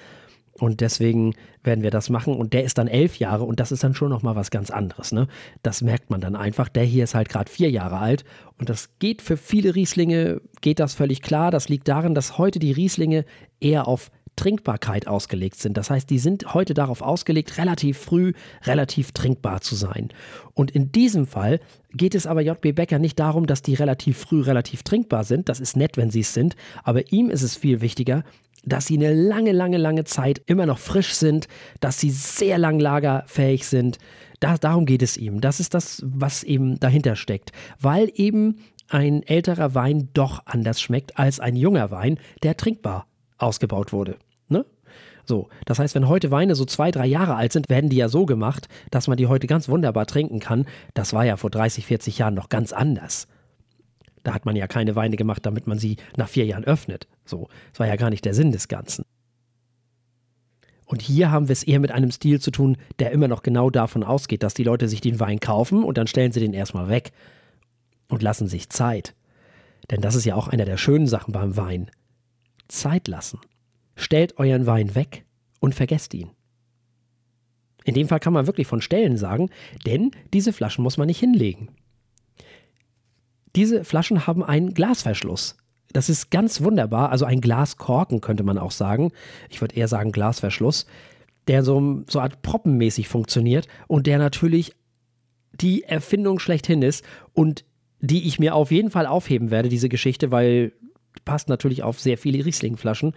Und 0.61 0.81
deswegen 0.81 1.35
werden 1.63 1.83
wir 1.85 1.91
das 1.91 2.11
machen. 2.11 2.35
Und 2.35 2.53
der 2.53 2.65
ist 2.65 2.79
dann 2.79 2.89
elf 2.89 3.19
Jahre 3.19 3.45
und 3.45 3.61
das 3.61 3.71
ist 3.71 3.85
dann 3.85 3.95
schon 3.95 4.11
nochmal 4.11 4.35
was 4.35 4.51
ganz 4.51 4.71
anderes. 4.71 5.13
Ne? 5.13 5.29
Das 5.63 5.83
merkt 5.83 6.11
man 6.11 6.21
dann 6.21 6.35
einfach. 6.35 6.69
Der 6.69 6.83
hier 6.83 7.05
ist 7.05 7.15
halt 7.15 7.29
gerade 7.29 7.51
vier 7.51 7.71
Jahre 7.71 7.99
alt. 7.99 8.25
Und 8.59 8.69
das 8.69 8.91
geht 8.99 9.23
für 9.23 9.37
viele 9.37 9.75
Rieslinge, 9.75 10.41
geht 10.61 10.81
das 10.81 10.95
völlig 10.95 11.23
klar. 11.23 11.53
Das 11.53 11.69
liegt 11.69 11.87
darin, 11.87 12.15
dass 12.15 12.39
heute 12.39 12.59
die 12.59 12.73
Rieslinge 12.73 13.25
eher 13.61 13.87
auf 13.87 14.11
Trinkbarkeit 14.39 15.09
ausgelegt 15.09 15.57
sind. 15.57 15.77
Das 15.77 15.91
heißt, 15.91 16.09
die 16.09 16.21
sind 16.21 16.55
heute 16.55 16.73
darauf 16.73 17.03
ausgelegt, 17.03 17.59
relativ 17.59 17.99
früh 17.99 18.33
relativ 18.63 19.11
trinkbar 19.11 19.61
zu 19.61 19.75
sein. 19.75 20.11
Und 20.55 20.71
in 20.71 20.93
diesem 20.93 21.27
Fall 21.27 21.59
geht 21.93 22.15
es 22.15 22.27
aber 22.27 22.41
JB 22.41 22.75
Becker 22.75 23.01
nicht 23.01 23.19
darum, 23.19 23.47
dass 23.47 23.63
die 23.63 23.75
relativ 23.75 24.17
früh 24.17 24.41
relativ 24.43 24.85
trinkbar 24.85 25.25
sind. 25.25 25.49
Das 25.49 25.59
ist 25.59 25.77
nett, 25.77 25.97
wenn 25.97 26.11
sie 26.11 26.21
es 26.21 26.35
sind. 26.35 26.55
Aber 26.85 27.13
ihm 27.13 27.31
ist 27.31 27.43
es 27.43 27.57
viel 27.57 27.81
wichtiger, 27.81 28.23
dass 28.65 28.87
sie 28.87 28.97
eine 28.97 29.13
lange, 29.13 29.53
lange, 29.53 29.77
lange 29.77 30.05
Zeit 30.05 30.41
immer 30.47 30.67
noch 30.67 30.79
frisch 30.79 31.15
sind, 31.15 31.49
dass 31.81 31.99
sie 31.99 32.11
sehr 32.11 32.59
lang 32.59 32.79
lagerfähig 32.79 33.67
sind. 33.67 33.99
Da, 34.39 34.57
darum 34.57 34.87
geht 34.87 35.03
es 35.03 35.17
ihm. 35.17 35.41
Das 35.41 35.59
ist 35.59 35.75
das, 35.75 36.03
was 36.07 36.45
eben 36.45 36.79
dahinter 36.79 37.17
steckt. 37.17 37.51
Weil 37.81 38.13
eben 38.15 38.61
ein 38.89 39.25
älterer 39.25 39.75
Wein 39.75 40.11
doch 40.15 40.43
anders 40.47 40.81
schmeckt 40.81 41.19
als 41.19 41.41
ein 41.41 41.57
junger 41.57 41.91
Wein, 41.91 42.19
der 42.45 42.57
trinkbar 42.57 43.07
ausgebaut 43.37 43.93
wurde. 43.93 44.17
So, 45.29 45.51
das 45.67 45.79
heißt, 45.79 45.95
wenn 45.95 46.09
heute 46.09 46.31
Weine 46.31 46.55
so 46.55 46.65
zwei, 46.65 46.91
drei 46.91 47.05
Jahre 47.05 47.35
alt 47.35 47.53
sind, 47.53 47.69
werden 47.69 47.91
die 47.91 47.97
ja 47.97 48.09
so 48.09 48.25
gemacht, 48.25 48.67
dass 48.91 49.09
man 49.09 49.19
die 49.19 49.27
heute 49.27 49.47
ganz 49.47 49.69
wunderbar 49.69 50.07
trinken 50.07 50.41
kann. 50.41 50.65
Das 50.95 51.13
war 51.13 51.23
ja 51.27 51.37
vor 51.37 51.51
30, 51.51 51.85
40 51.85 52.17
Jahren 52.17 52.33
noch 52.33 52.49
ganz 52.49 52.73
anders. 52.73 53.29
Da 54.23 54.33
hat 54.33 54.47
man 54.47 54.57
ja 54.57 54.67
keine 54.67 54.97
Weine 54.97 55.17
gemacht, 55.17 55.45
damit 55.45 55.67
man 55.67 55.79
sie 55.79 55.99
nach 56.17 56.29
vier 56.29 56.47
Jahren 56.47 56.65
öffnet. 56.65 57.07
So, 57.27 57.49
das 57.73 57.81
war 57.81 57.87
ja 57.87 57.97
gar 57.97 58.09
nicht 58.09 58.25
der 58.25 58.33
Sinn 58.33 58.53
des 58.53 58.69
Ganzen. 58.69 59.05
Und 60.87 61.03
hier 61.03 61.31
haben 61.31 61.49
wir 61.49 61.53
es 61.53 61.63
eher 61.63 61.79
mit 61.79 61.93
einem 61.93 62.11
Stil 62.11 62.41
zu 62.41 62.51
tun, 62.51 62.79
der 62.99 63.11
immer 63.11 63.29
noch 63.29 63.43
genau 63.43 63.69
davon 63.69 64.05
ausgeht, 64.05 64.43
dass 64.43 64.55
die 64.55 64.65
Leute 64.65 64.89
sich 64.89 65.03
den 65.03 65.21
Wein 65.21 65.41
kaufen 65.41 65.85
und 65.85 65.99
dann 65.99 66.07
stellen 66.07 66.33
sie 66.33 66.41
den 66.41 66.55
erstmal 66.55 66.89
weg 66.89 67.13
und 68.09 68.23
lassen 68.23 68.49
sich 68.49 68.71
Zeit. 68.71 69.15
Denn 69.91 70.01
das 70.01 70.15
ist 70.15 70.25
ja 70.25 70.37
auch 70.37 70.49
einer 70.49 70.65
der 70.65 70.79
schönen 70.79 71.07
Sachen 71.07 71.33
beim 71.33 71.59
Wein. 71.59 71.91
Zeit 72.69 73.09
lassen. 73.09 73.39
Stellt 73.99 74.39
euren 74.39 74.65
Wein 74.67 74.95
weg 74.95 75.25
und 75.59 75.75
vergesst 75.75 76.15
ihn. 76.15 76.31
In 77.85 77.95
dem 77.95 78.07
Fall 78.07 78.21
kann 78.21 78.33
man 78.33 78.47
wirklich 78.47 78.69
von 78.69 78.81
Stellen 78.81 79.17
sagen, 79.17 79.51
denn 79.87 80.13
diese 80.33 80.53
Flaschen 80.53 80.85
muss 80.85 80.99
man 80.99 81.09
nicht 81.09 81.19
hinlegen. 81.19 81.71
Diese 83.57 83.83
Flaschen 83.83 84.27
haben 84.27 84.45
einen 84.45 84.73
Glasverschluss. 84.73 85.57
Das 85.93 86.09
ist 86.09 86.31
ganz 86.31 86.63
wunderbar, 86.63 87.11
also 87.11 87.25
ein 87.25 87.41
Glaskorken 87.41 88.21
könnte 88.21 88.45
man 88.45 88.57
auch 88.57 88.71
sagen. 88.71 89.11
Ich 89.49 89.61
würde 89.61 89.75
eher 89.75 89.89
sagen 89.89 90.13
Glasverschluss, 90.13 90.87
der 91.49 91.65
so, 91.65 92.05
so 92.09 92.21
Art 92.21 92.43
proppenmäßig 92.43 93.09
funktioniert 93.09 93.67
und 93.89 94.07
der 94.07 94.19
natürlich 94.19 94.75
die 95.53 95.83
Erfindung 95.83 96.39
schlechthin 96.39 96.83
ist 96.83 97.05
und 97.33 97.65
die 98.01 98.29
ich 98.29 98.39
mir 98.39 98.55
auf 98.55 98.71
jeden 98.71 98.93
Fall 98.93 99.07
aufheben 99.07 99.51
werde, 99.51 99.69
diese 99.69 99.89
Geschichte, 99.89 100.31
weil 100.31 100.73
passt 101.25 101.49
natürlich 101.49 101.83
auf 101.83 101.99
sehr 101.99 102.17
viele 102.17 102.45
Riesling-Flaschen 102.45 103.13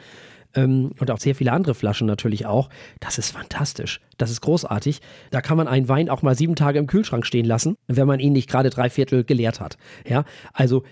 ähm, 0.55 0.91
und 0.99 1.11
auf 1.11 1.19
sehr 1.19 1.35
viele 1.35 1.51
andere 1.51 1.75
Flaschen 1.75 2.07
natürlich 2.07 2.45
auch. 2.45 2.69
Das 2.99 3.17
ist 3.17 3.31
fantastisch. 3.31 4.01
Das 4.17 4.31
ist 4.31 4.41
großartig. 4.41 5.01
Da 5.29 5.41
kann 5.41 5.57
man 5.57 5.67
einen 5.67 5.89
Wein 5.89 6.09
auch 6.09 6.21
mal 6.21 6.35
sieben 6.35 6.55
Tage 6.55 6.79
im 6.79 6.87
Kühlschrank 6.87 7.25
stehen 7.25 7.45
lassen, 7.45 7.75
wenn 7.87 8.07
man 8.07 8.19
ihn 8.19 8.33
nicht 8.33 8.49
gerade 8.49 8.69
drei 8.69 8.89
Viertel 8.89 9.23
geleert 9.23 9.59
hat. 9.59 9.77
Ja, 10.07 10.25
also 10.53 10.83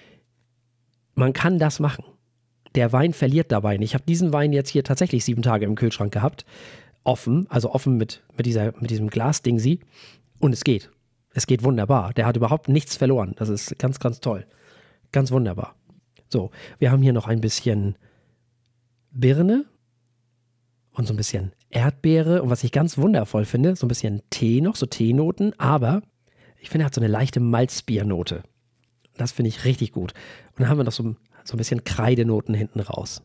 man 1.15 1.33
kann 1.33 1.59
das 1.59 1.79
machen. 1.79 2.05
Der 2.75 2.93
Wein 2.93 3.13
verliert 3.13 3.51
dabei 3.51 3.77
nicht. 3.77 3.91
Ich 3.91 3.93
habe 3.95 4.05
diesen 4.05 4.31
Wein 4.31 4.53
jetzt 4.53 4.69
hier 4.69 4.83
tatsächlich 4.83 5.25
sieben 5.25 5.41
Tage 5.41 5.65
im 5.65 5.75
Kühlschrank 5.75 6.13
gehabt. 6.13 6.45
Offen, 7.03 7.47
also 7.49 7.71
offen 7.71 7.97
mit, 7.97 8.23
mit, 8.37 8.45
dieser, 8.45 8.73
mit 8.79 8.89
diesem 8.89 9.09
Glasding 9.09 9.59
sie. 9.59 9.79
Und 10.39 10.53
es 10.53 10.63
geht. 10.63 10.91
Es 11.33 11.47
geht 11.47 11.63
wunderbar. 11.63 12.13
Der 12.13 12.25
hat 12.25 12.37
überhaupt 12.37 12.69
nichts 12.69 12.95
verloren. 12.95 13.33
Das 13.37 13.49
ist 13.49 13.77
ganz, 13.79 13.99
ganz 13.99 14.19
toll. 14.19 14.45
Ganz 15.11 15.31
wunderbar. 15.31 15.75
So, 16.27 16.51
wir 16.77 16.91
haben 16.91 17.01
hier 17.01 17.13
noch 17.13 17.27
ein 17.27 17.41
bisschen 17.41 17.95
Birne 19.11 19.65
und 20.91 21.07
so 21.07 21.13
ein 21.13 21.17
bisschen 21.17 21.53
Erdbeere. 21.69 22.41
Und 22.41 22.49
was 22.49 22.63
ich 22.63 22.71
ganz 22.71 22.97
wundervoll 22.97 23.45
finde, 23.45 23.75
so 23.75 23.85
ein 23.85 23.89
bisschen 23.89 24.21
Tee 24.29 24.61
noch, 24.61 24.75
so 24.75 24.85
Teenoten. 24.85 25.53
Aber 25.59 26.01
ich 26.59 26.69
finde, 26.69 26.83
er 26.83 26.87
hat 26.87 26.95
so 26.95 27.01
eine 27.01 27.07
leichte 27.07 27.39
Malzbiernote. 27.39 28.43
Das 29.17 29.31
finde 29.31 29.49
ich 29.49 29.65
richtig 29.65 29.91
gut. 29.91 30.13
Und 30.51 30.61
dann 30.61 30.69
haben 30.69 30.77
wir 30.77 30.83
noch 30.83 30.91
so, 30.91 31.15
so 31.43 31.55
ein 31.55 31.57
bisschen 31.57 31.83
Kreidenoten 31.83 32.53
hinten 32.53 32.79
raus. 32.79 33.21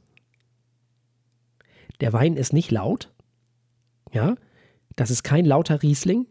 Der 2.00 2.12
Wein 2.12 2.36
ist 2.36 2.52
nicht 2.52 2.70
laut. 2.70 3.12
Ja, 4.12 4.34
das 4.96 5.10
ist 5.10 5.22
kein 5.22 5.44
lauter 5.44 5.82
Riesling. 5.82 6.26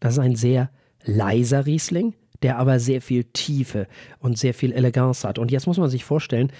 Das 0.00 0.14
ist 0.14 0.18
ein 0.18 0.36
sehr 0.36 0.70
leiser 1.04 1.66
Riesling, 1.66 2.14
der 2.42 2.58
aber 2.58 2.78
sehr 2.80 3.00
viel 3.00 3.24
Tiefe 3.24 3.86
und 4.18 4.38
sehr 4.38 4.54
viel 4.54 4.72
Eleganz 4.72 5.24
hat. 5.24 5.38
Und 5.38 5.50
jetzt 5.50 5.66
muss 5.66 5.78
man 5.78 5.88
sich 5.88 6.04
vorstellen, 6.04 6.52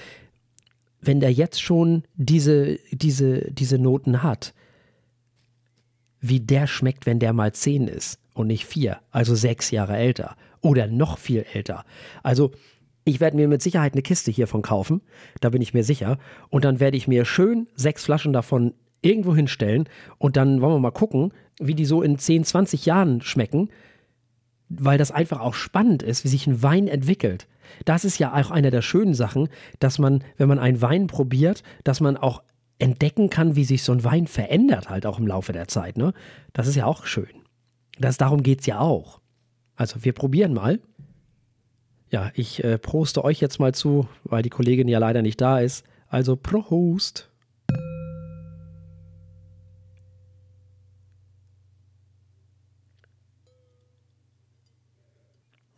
wenn 1.06 1.20
der 1.20 1.32
jetzt 1.32 1.62
schon 1.62 2.04
diese, 2.14 2.78
diese, 2.90 3.50
diese 3.52 3.78
Noten 3.78 4.22
hat, 4.22 4.54
wie 6.20 6.40
der 6.40 6.66
schmeckt, 6.66 7.06
wenn 7.06 7.18
der 7.18 7.32
mal 7.32 7.52
zehn 7.52 7.88
ist 7.88 8.18
und 8.34 8.48
nicht 8.48 8.66
vier, 8.66 8.98
also 9.10 9.34
sechs 9.34 9.70
Jahre 9.70 9.96
älter 9.96 10.36
oder 10.60 10.86
noch 10.86 11.18
viel 11.18 11.46
älter. 11.52 11.84
Also 12.22 12.52
ich 13.04 13.20
werde 13.20 13.36
mir 13.36 13.46
mit 13.46 13.62
Sicherheit 13.62 13.92
eine 13.92 14.02
Kiste 14.02 14.30
hiervon 14.30 14.62
kaufen, 14.62 15.00
da 15.40 15.50
bin 15.50 15.62
ich 15.62 15.74
mir 15.74 15.84
sicher. 15.84 16.18
Und 16.48 16.64
dann 16.64 16.80
werde 16.80 16.96
ich 16.96 17.06
mir 17.06 17.24
schön 17.24 17.68
sechs 17.74 18.04
Flaschen 18.04 18.32
davon 18.32 18.74
irgendwo 19.00 19.36
hinstellen 19.36 19.88
und 20.18 20.36
dann 20.36 20.60
wollen 20.60 20.74
wir 20.74 20.80
mal 20.80 20.90
gucken, 20.90 21.32
wie 21.60 21.74
die 21.74 21.84
so 21.84 22.02
in 22.02 22.18
10, 22.18 22.44
20 22.44 22.86
Jahren 22.86 23.20
schmecken, 23.20 23.68
weil 24.68 24.98
das 24.98 25.10
einfach 25.10 25.40
auch 25.40 25.54
spannend 25.54 26.02
ist, 26.02 26.24
wie 26.24 26.28
sich 26.28 26.46
ein 26.46 26.62
Wein 26.62 26.88
entwickelt. 26.88 27.46
Das 27.84 28.04
ist 28.04 28.18
ja 28.18 28.32
auch 28.34 28.50
eine 28.50 28.70
der 28.70 28.82
schönen 28.82 29.14
Sachen, 29.14 29.48
dass 29.78 29.98
man, 29.98 30.22
wenn 30.36 30.48
man 30.48 30.58
einen 30.58 30.80
Wein 30.82 31.06
probiert, 31.06 31.62
dass 31.84 32.00
man 32.00 32.16
auch 32.16 32.42
entdecken 32.78 33.30
kann, 33.30 33.56
wie 33.56 33.64
sich 33.64 33.82
so 33.82 33.92
ein 33.92 34.04
Wein 34.04 34.26
verändert, 34.26 34.90
halt 34.90 35.06
auch 35.06 35.18
im 35.18 35.26
Laufe 35.26 35.52
der 35.52 35.68
Zeit. 35.68 35.96
Ne? 35.96 36.12
Das 36.52 36.66
ist 36.66 36.76
ja 36.76 36.86
auch 36.86 37.06
schön. 37.06 37.28
Das, 37.98 38.18
darum 38.18 38.42
geht 38.42 38.60
es 38.60 38.66
ja 38.66 38.80
auch. 38.80 39.20
Also 39.76 40.04
wir 40.04 40.12
probieren 40.12 40.52
mal. 40.52 40.80
Ja, 42.10 42.30
ich 42.34 42.62
äh, 42.62 42.78
proste 42.78 43.24
euch 43.24 43.40
jetzt 43.40 43.58
mal 43.58 43.74
zu, 43.74 44.08
weil 44.24 44.42
die 44.42 44.50
Kollegin 44.50 44.88
ja 44.88 44.98
leider 44.98 45.22
nicht 45.22 45.40
da 45.40 45.60
ist. 45.60 45.84
Also 46.08 46.36
Prost. 46.36 47.30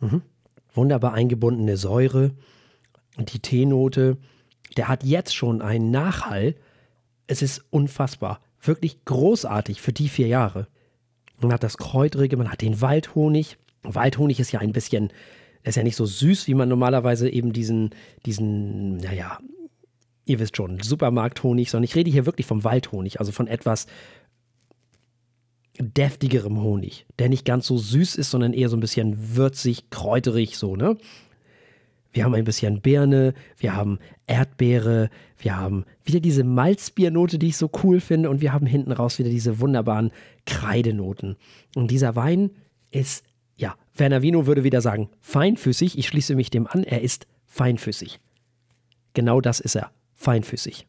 Mhm. 0.01 0.23
Wunderbar 0.73 1.15
eingebundene 1.15 1.77
Säure. 1.77 2.33
Die 3.19 3.41
Teenote, 3.41 4.17
der 4.77 4.89
hat 4.89 5.05
jetzt 5.05 5.35
schon 5.35 5.63
einen 5.63 5.91
Nachhall. 5.91 6.55
Es 7.27 7.43
ist 7.43 7.65
unfassbar. 7.71 8.41
Wirklich 8.61 9.05
großartig 9.05 9.81
für 9.81 9.93
die 9.93 10.09
vier 10.09 10.29
Jahre. 10.29 10.69
Man 11.41 11.53
hat 11.53 11.63
das 11.63 11.79
Kräutrige, 11.79 12.37
man 12.37 12.51
hat 12.51 12.63
den 12.63 12.81
Waldhonig. 12.81 13.59
Waldhonig 13.83 14.41
ist 14.41 14.53
ja 14.53 14.61
ein 14.61 14.73
bisschen, 14.73 15.13
ist 15.63 15.77
ja 15.77 15.83
nicht 15.83 15.97
so 15.97 16.07
süß, 16.07 16.47
wie 16.49 16.55
man 16.55 16.69
normalerweise 16.69 17.29
eben 17.29 17.53
diesen, 17.53 17.91
diesen, 18.27 18.97
naja, 18.97 19.39
ihr 20.25 20.39
wisst 20.39 20.57
schon, 20.57 20.81
Supermarkthonig, 20.81 21.71
sondern 21.71 21.85
ich 21.85 21.95
rede 21.95 22.11
hier 22.11 22.27
wirklich 22.27 22.47
vom 22.47 22.65
Waldhonig, 22.65 23.21
also 23.21 23.33
von 23.33 23.47
etwas 23.47 23.87
deftigerem 25.79 26.61
Honig, 26.61 27.07
der 27.19 27.29
nicht 27.29 27.45
ganz 27.45 27.67
so 27.67 27.79
süß 27.79 28.17
ist, 28.17 28.31
sondern 28.31 28.53
eher 28.53 28.69
so 28.69 28.77
ein 28.77 28.81
bisschen 28.81 29.37
würzig, 29.37 29.91
kräuterig, 29.91 30.57
so, 30.57 30.77
ne? 30.77 30.97
Wir 32.11 32.25
haben 32.25 32.35
ein 32.35 32.45
bisschen 32.45 32.81
Birne, 32.81 33.35
wir 33.59 33.77
haben 33.77 33.99
Erdbeere, 34.27 35.11
wir 35.39 35.57
haben 35.57 35.85
wieder 36.05 36.21
diese 36.21 36.43
Malzbiernote, 36.43 37.39
die 37.39 37.49
ich 37.49 37.57
so 37.57 37.71
cool 37.83 38.01
finde, 38.01 38.31
und 38.31 38.41
wir 38.41 38.53
haben 38.53 38.67
hinten 38.67 38.93
raus 38.93 39.19
wieder 39.19 39.29
diese 39.29 39.61
wunderbaren 39.61 40.11
Kreidenoten. 40.47 41.37
Und 41.77 41.91
dieser 41.91 42.17
Wein 42.17 42.51
ist, 42.91 43.25
ja, 43.57 43.77
Werner 43.95 44.23
Vino 44.23 44.47
würde 44.47 44.65
wieder 44.65 44.81
sagen, 44.81 45.11
feinfüßig. 45.21 45.99
Ich 45.99 46.09
schließe 46.09 46.35
mich 46.35 46.51
dem 46.51 46.67
an, 46.67 46.83
er 46.83 47.03
ist 47.03 47.27
feinfüßig. 47.47 48.21
Genau 49.13 49.41
das 49.41 49.61
ist 49.61 49.75
er, 49.75 49.91
feinfüßig. 50.15 50.87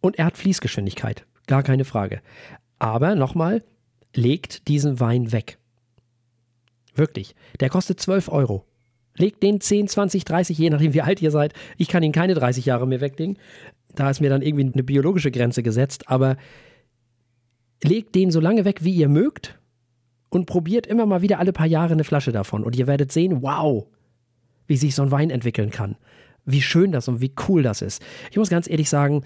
Und 0.00 0.18
er 0.18 0.26
hat 0.26 0.36
Fließgeschwindigkeit, 0.36 1.24
gar 1.46 1.62
keine 1.62 1.84
Frage. 1.84 2.20
Aber 2.78 3.14
nochmal, 3.14 3.62
legt 4.14 4.68
diesen 4.68 5.00
Wein 5.00 5.32
weg. 5.32 5.58
Wirklich. 6.94 7.34
Der 7.60 7.68
kostet 7.68 8.00
12 8.00 8.28
Euro. 8.28 8.64
Legt 9.16 9.42
den 9.42 9.60
10, 9.60 9.88
20, 9.88 10.24
30, 10.24 10.58
je 10.58 10.70
nachdem 10.70 10.92
wie 10.94 11.02
alt 11.02 11.22
ihr 11.22 11.30
seid. 11.30 11.54
Ich 11.78 11.88
kann 11.88 12.02
ihn 12.02 12.12
keine 12.12 12.34
30 12.34 12.66
Jahre 12.66 12.86
mehr 12.86 13.00
weglegen. 13.00 13.38
Da 13.94 14.10
ist 14.10 14.20
mir 14.20 14.30
dann 14.30 14.42
irgendwie 14.42 14.70
eine 14.72 14.82
biologische 14.82 15.30
Grenze 15.30 15.62
gesetzt. 15.62 16.10
Aber 16.10 16.36
legt 17.82 18.14
den 18.14 18.30
so 18.30 18.40
lange 18.40 18.64
weg, 18.64 18.84
wie 18.84 18.94
ihr 18.94 19.08
mögt. 19.08 19.58
Und 20.28 20.46
probiert 20.46 20.86
immer 20.86 21.06
mal 21.06 21.22
wieder 21.22 21.38
alle 21.38 21.52
paar 21.52 21.66
Jahre 21.66 21.92
eine 21.92 22.04
Flasche 22.04 22.32
davon. 22.32 22.64
Und 22.64 22.76
ihr 22.76 22.86
werdet 22.86 23.12
sehen, 23.12 23.42
wow, 23.42 23.86
wie 24.66 24.76
sich 24.76 24.94
so 24.94 25.02
ein 25.02 25.10
Wein 25.10 25.30
entwickeln 25.30 25.70
kann. 25.70 25.96
Wie 26.44 26.62
schön 26.62 26.92
das 26.92 27.08
und 27.08 27.20
wie 27.20 27.32
cool 27.48 27.62
das 27.62 27.80
ist. 27.80 28.02
Ich 28.30 28.36
muss 28.36 28.50
ganz 28.50 28.68
ehrlich 28.68 28.90
sagen, 28.90 29.24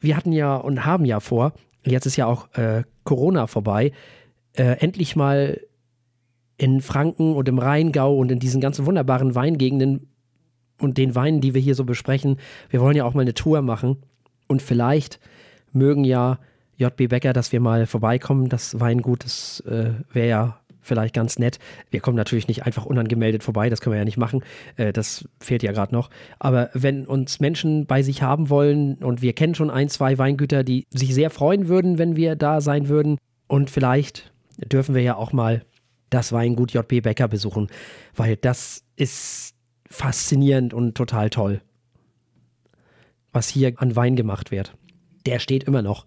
wir 0.00 0.16
hatten 0.16 0.32
ja 0.32 0.56
und 0.56 0.84
haben 0.84 1.04
ja 1.04 1.20
vor, 1.20 1.54
jetzt 1.84 2.06
ist 2.06 2.16
ja 2.16 2.26
auch 2.26 2.52
äh, 2.54 2.84
Corona 3.04 3.46
vorbei, 3.46 3.92
äh, 4.54 4.76
endlich 4.78 5.16
mal 5.16 5.60
in 6.56 6.80
Franken 6.80 7.34
und 7.34 7.48
im 7.48 7.58
Rheingau 7.58 8.16
und 8.16 8.30
in 8.30 8.38
diesen 8.38 8.60
ganzen 8.60 8.86
wunderbaren 8.86 9.34
Weingegenden 9.34 10.08
und 10.80 10.98
den 10.98 11.14
Weinen, 11.14 11.40
die 11.40 11.54
wir 11.54 11.60
hier 11.60 11.74
so 11.74 11.84
besprechen, 11.84 12.38
wir 12.70 12.80
wollen 12.80 12.96
ja 12.96 13.04
auch 13.04 13.14
mal 13.14 13.22
eine 13.22 13.34
Tour 13.34 13.62
machen. 13.62 13.96
Und 14.48 14.62
vielleicht 14.62 15.18
mögen 15.72 16.04
ja 16.04 16.38
JB 16.76 17.08
Becker, 17.08 17.32
dass 17.32 17.52
wir 17.52 17.60
mal 17.60 17.86
vorbeikommen. 17.86 18.48
Das 18.48 18.78
Weingut, 18.80 19.24
das 19.24 19.60
äh, 19.60 19.92
wäre 20.12 20.28
ja 20.28 20.60
vielleicht 20.82 21.14
ganz 21.14 21.38
nett. 21.38 21.58
Wir 21.90 22.00
kommen 22.00 22.16
natürlich 22.16 22.48
nicht 22.48 22.66
einfach 22.66 22.84
unangemeldet 22.84 23.42
vorbei, 23.42 23.70
das 23.70 23.80
können 23.80 23.94
wir 23.94 23.98
ja 23.98 24.04
nicht 24.04 24.18
machen. 24.18 24.44
Äh, 24.76 24.92
das 24.92 25.24
fehlt 25.40 25.62
ja 25.62 25.72
gerade 25.72 25.94
noch. 25.94 26.10
Aber 26.38 26.70
wenn 26.74 27.06
uns 27.06 27.40
Menschen 27.40 27.86
bei 27.86 28.02
sich 28.02 28.22
haben 28.22 28.50
wollen 28.50 28.96
und 28.96 29.22
wir 29.22 29.32
kennen 29.32 29.54
schon 29.54 29.70
ein, 29.70 29.88
zwei 29.88 30.18
Weingüter, 30.18 30.64
die 30.64 30.86
sich 30.90 31.14
sehr 31.14 31.30
freuen 31.30 31.68
würden, 31.68 31.98
wenn 31.98 32.16
wir 32.16 32.36
da 32.36 32.60
sein 32.60 32.88
würden 32.88 33.16
und 33.46 33.70
vielleicht 33.70 34.32
dürfen 34.58 34.94
wir 34.94 35.02
ja 35.02 35.16
auch 35.16 35.32
mal 35.32 35.64
das 36.10 36.32
Weingut 36.32 36.72
JB 36.72 37.02
Becker 37.02 37.28
besuchen, 37.28 37.68
weil 38.14 38.36
das 38.36 38.84
ist 38.96 39.54
faszinierend 39.88 40.74
und 40.74 40.94
total 40.94 41.30
toll, 41.30 41.62
was 43.32 43.48
hier 43.48 43.72
an 43.76 43.96
Wein 43.96 44.16
gemacht 44.16 44.50
wird. 44.50 44.76
Der 45.26 45.38
steht 45.38 45.64
immer 45.64 45.82
noch. 45.82 46.06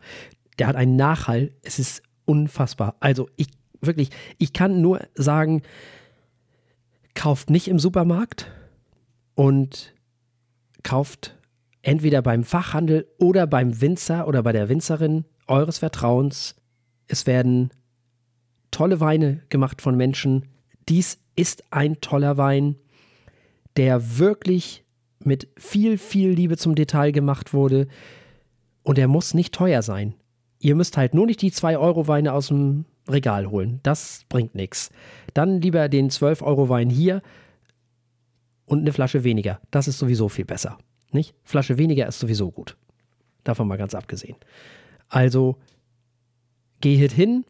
Der 0.59 0.67
hat 0.67 0.75
einen 0.75 0.95
Nachhall. 0.95 1.51
Es 1.61 1.79
ist 1.79 2.03
unfassbar. 2.25 2.95
Also 2.99 3.29
ich 3.35 3.47
wirklich, 3.81 4.09
ich 4.37 4.53
kann 4.53 4.81
nur 4.81 5.01
sagen, 5.15 5.61
kauft 7.13 7.49
nicht 7.49 7.67
im 7.67 7.79
Supermarkt 7.79 8.51
und 9.35 9.93
kauft 10.83 11.35
entweder 11.81 12.21
beim 12.21 12.43
Fachhandel 12.43 13.07
oder 13.17 13.47
beim 13.47 13.81
Winzer 13.81 14.27
oder 14.27 14.43
bei 14.43 14.51
der 14.51 14.69
Winzerin 14.69 15.25
eures 15.47 15.79
Vertrauens. 15.79 16.55
Es 17.07 17.27
werden 17.27 17.69
tolle 18.71 18.99
Weine 18.99 19.41
gemacht 19.49 19.81
von 19.81 19.95
Menschen. 19.95 20.47
Dies 20.89 21.19
ist 21.35 21.63
ein 21.71 22.01
toller 22.01 22.37
Wein, 22.37 22.75
der 23.77 24.17
wirklich 24.17 24.83
mit 25.19 25.47
viel, 25.57 25.97
viel 25.97 26.31
Liebe 26.31 26.57
zum 26.57 26.75
Detail 26.75 27.11
gemacht 27.11 27.53
wurde. 27.53 27.87
Und 28.83 28.97
er 28.97 29.07
muss 29.07 29.33
nicht 29.33 29.53
teuer 29.53 29.81
sein. 29.81 30.13
Ihr 30.59 30.75
müsst 30.75 30.97
halt 30.97 31.13
nur 31.13 31.25
nicht 31.25 31.41
die 31.41 31.51
2-Euro-Weine 31.51 32.33
aus 32.33 32.47
dem 32.47 32.85
Regal 33.07 33.49
holen. 33.49 33.79
Das 33.83 34.25
bringt 34.29 34.55
nichts. 34.55 34.89
Dann 35.33 35.61
lieber 35.61 35.89
den 35.89 36.09
12-Euro-Wein 36.09 36.89
hier 36.89 37.21
und 38.65 38.79
eine 38.79 38.93
Flasche 38.93 39.23
weniger. 39.23 39.59
Das 39.71 39.87
ist 39.87 39.99
sowieso 39.99 40.29
viel 40.29 40.45
besser. 40.45 40.77
Nicht? 41.11 41.35
Flasche 41.43 41.77
weniger 41.77 42.07
ist 42.07 42.19
sowieso 42.19 42.51
gut. 42.51 42.77
Davon 43.43 43.67
mal 43.67 43.77
ganz 43.77 43.93
abgesehen. 43.93 44.37
Also 45.07 45.57
geht 46.81 47.11
hin, 47.11 47.45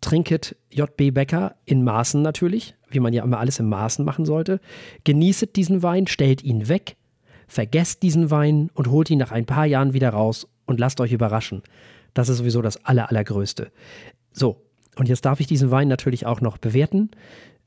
trinket 0.00 0.56
JB 0.70 1.14
Becker 1.14 1.56
in 1.64 1.82
Maßen 1.82 2.20
natürlich, 2.20 2.74
wie 2.90 3.00
man 3.00 3.12
ja 3.12 3.24
immer 3.24 3.38
alles 3.38 3.58
in 3.58 3.68
Maßen 3.68 4.04
machen 4.04 4.26
sollte. 4.26 4.60
Genießet 5.04 5.56
diesen 5.56 5.82
Wein, 5.82 6.06
stellt 6.06 6.42
ihn 6.44 6.68
weg, 6.68 6.96
vergesst 7.46 8.02
diesen 8.02 8.30
Wein 8.30 8.70
und 8.74 8.88
holt 8.88 9.08
ihn 9.08 9.18
nach 9.18 9.32
ein 9.32 9.46
paar 9.46 9.64
Jahren 9.64 9.94
wieder 9.94 10.10
raus 10.10 10.46
und 10.66 10.78
lasst 10.78 11.00
euch 11.00 11.12
überraschen. 11.12 11.62
Das 12.14 12.28
ist 12.28 12.38
sowieso 12.38 12.60
das 12.60 12.84
Aller, 12.84 13.08
Allergrößte. 13.08 13.72
So, 14.32 14.62
und 14.96 15.08
jetzt 15.08 15.24
darf 15.24 15.40
ich 15.40 15.46
diesen 15.46 15.70
Wein 15.70 15.88
natürlich 15.88 16.26
auch 16.26 16.40
noch 16.40 16.58
bewerten 16.58 17.10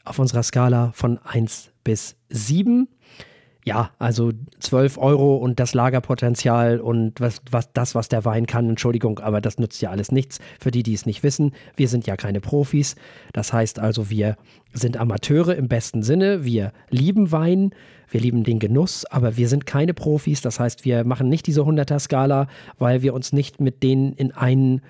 auf 0.04 0.20
unserer 0.20 0.44
Skala 0.44 0.92
von 0.94 1.18
1 1.20 1.72
bis 1.84 2.16
7 2.30 2.88
ja, 3.66 3.90
also 3.98 4.32
12 4.60 5.00
Euro 5.00 5.38
und 5.38 5.60
das 5.60 5.74
Lagerpotenzial 5.74 6.80
und 6.80 7.20
was, 7.20 7.42
was, 7.50 7.74
das, 7.74 7.96
was 7.96 8.10
der 8.10 8.24
Wein 8.24 8.46
kann, 8.46 8.70
Entschuldigung, 8.70 9.18
aber 9.18 9.42
das 9.42 9.58
nützt 9.58 9.82
ja 9.82 9.90
alles 9.90 10.12
nichts. 10.12 10.40
Für 10.60 10.70
die, 10.70 10.84
die 10.84 10.94
es 10.94 11.08
nicht 11.08 11.24
wissen, 11.24 11.52
wir 11.76 11.88
sind 11.88 12.06
ja 12.06 12.16
keine 12.16 12.42
Profis. 12.42 12.96
Das 13.34 13.54
heißt 13.54 13.80
also, 13.80 14.12
wir 14.12 14.38
sind 14.72 14.98
Amateure 14.98 15.56
im 15.56 15.68
besten 15.68 16.04
Sinne. 16.04 16.46
Wir 16.46 16.74
lieben 16.92 17.32
Wein, 17.32 17.72
wir 18.08 18.22
lieben 18.22 18.44
den 18.44 18.60
Genuss, 18.60 19.04
aber 19.06 19.36
wir 19.36 19.50
sind 19.50 19.66
keine 19.66 19.96
Profis. 19.96 20.42
Das 20.42 20.60
heißt, 20.60 20.86
wir 20.86 21.04
machen 21.04 21.28
nicht 21.28 21.48
diese 21.48 21.62
100er-Skala, 21.62 22.48
weil 22.78 23.02
wir 23.02 23.16
uns 23.16 23.34
nicht 23.34 23.60
mit 23.60 23.82
denen 23.82 24.14
in 24.14 24.32
einen, 24.32 24.82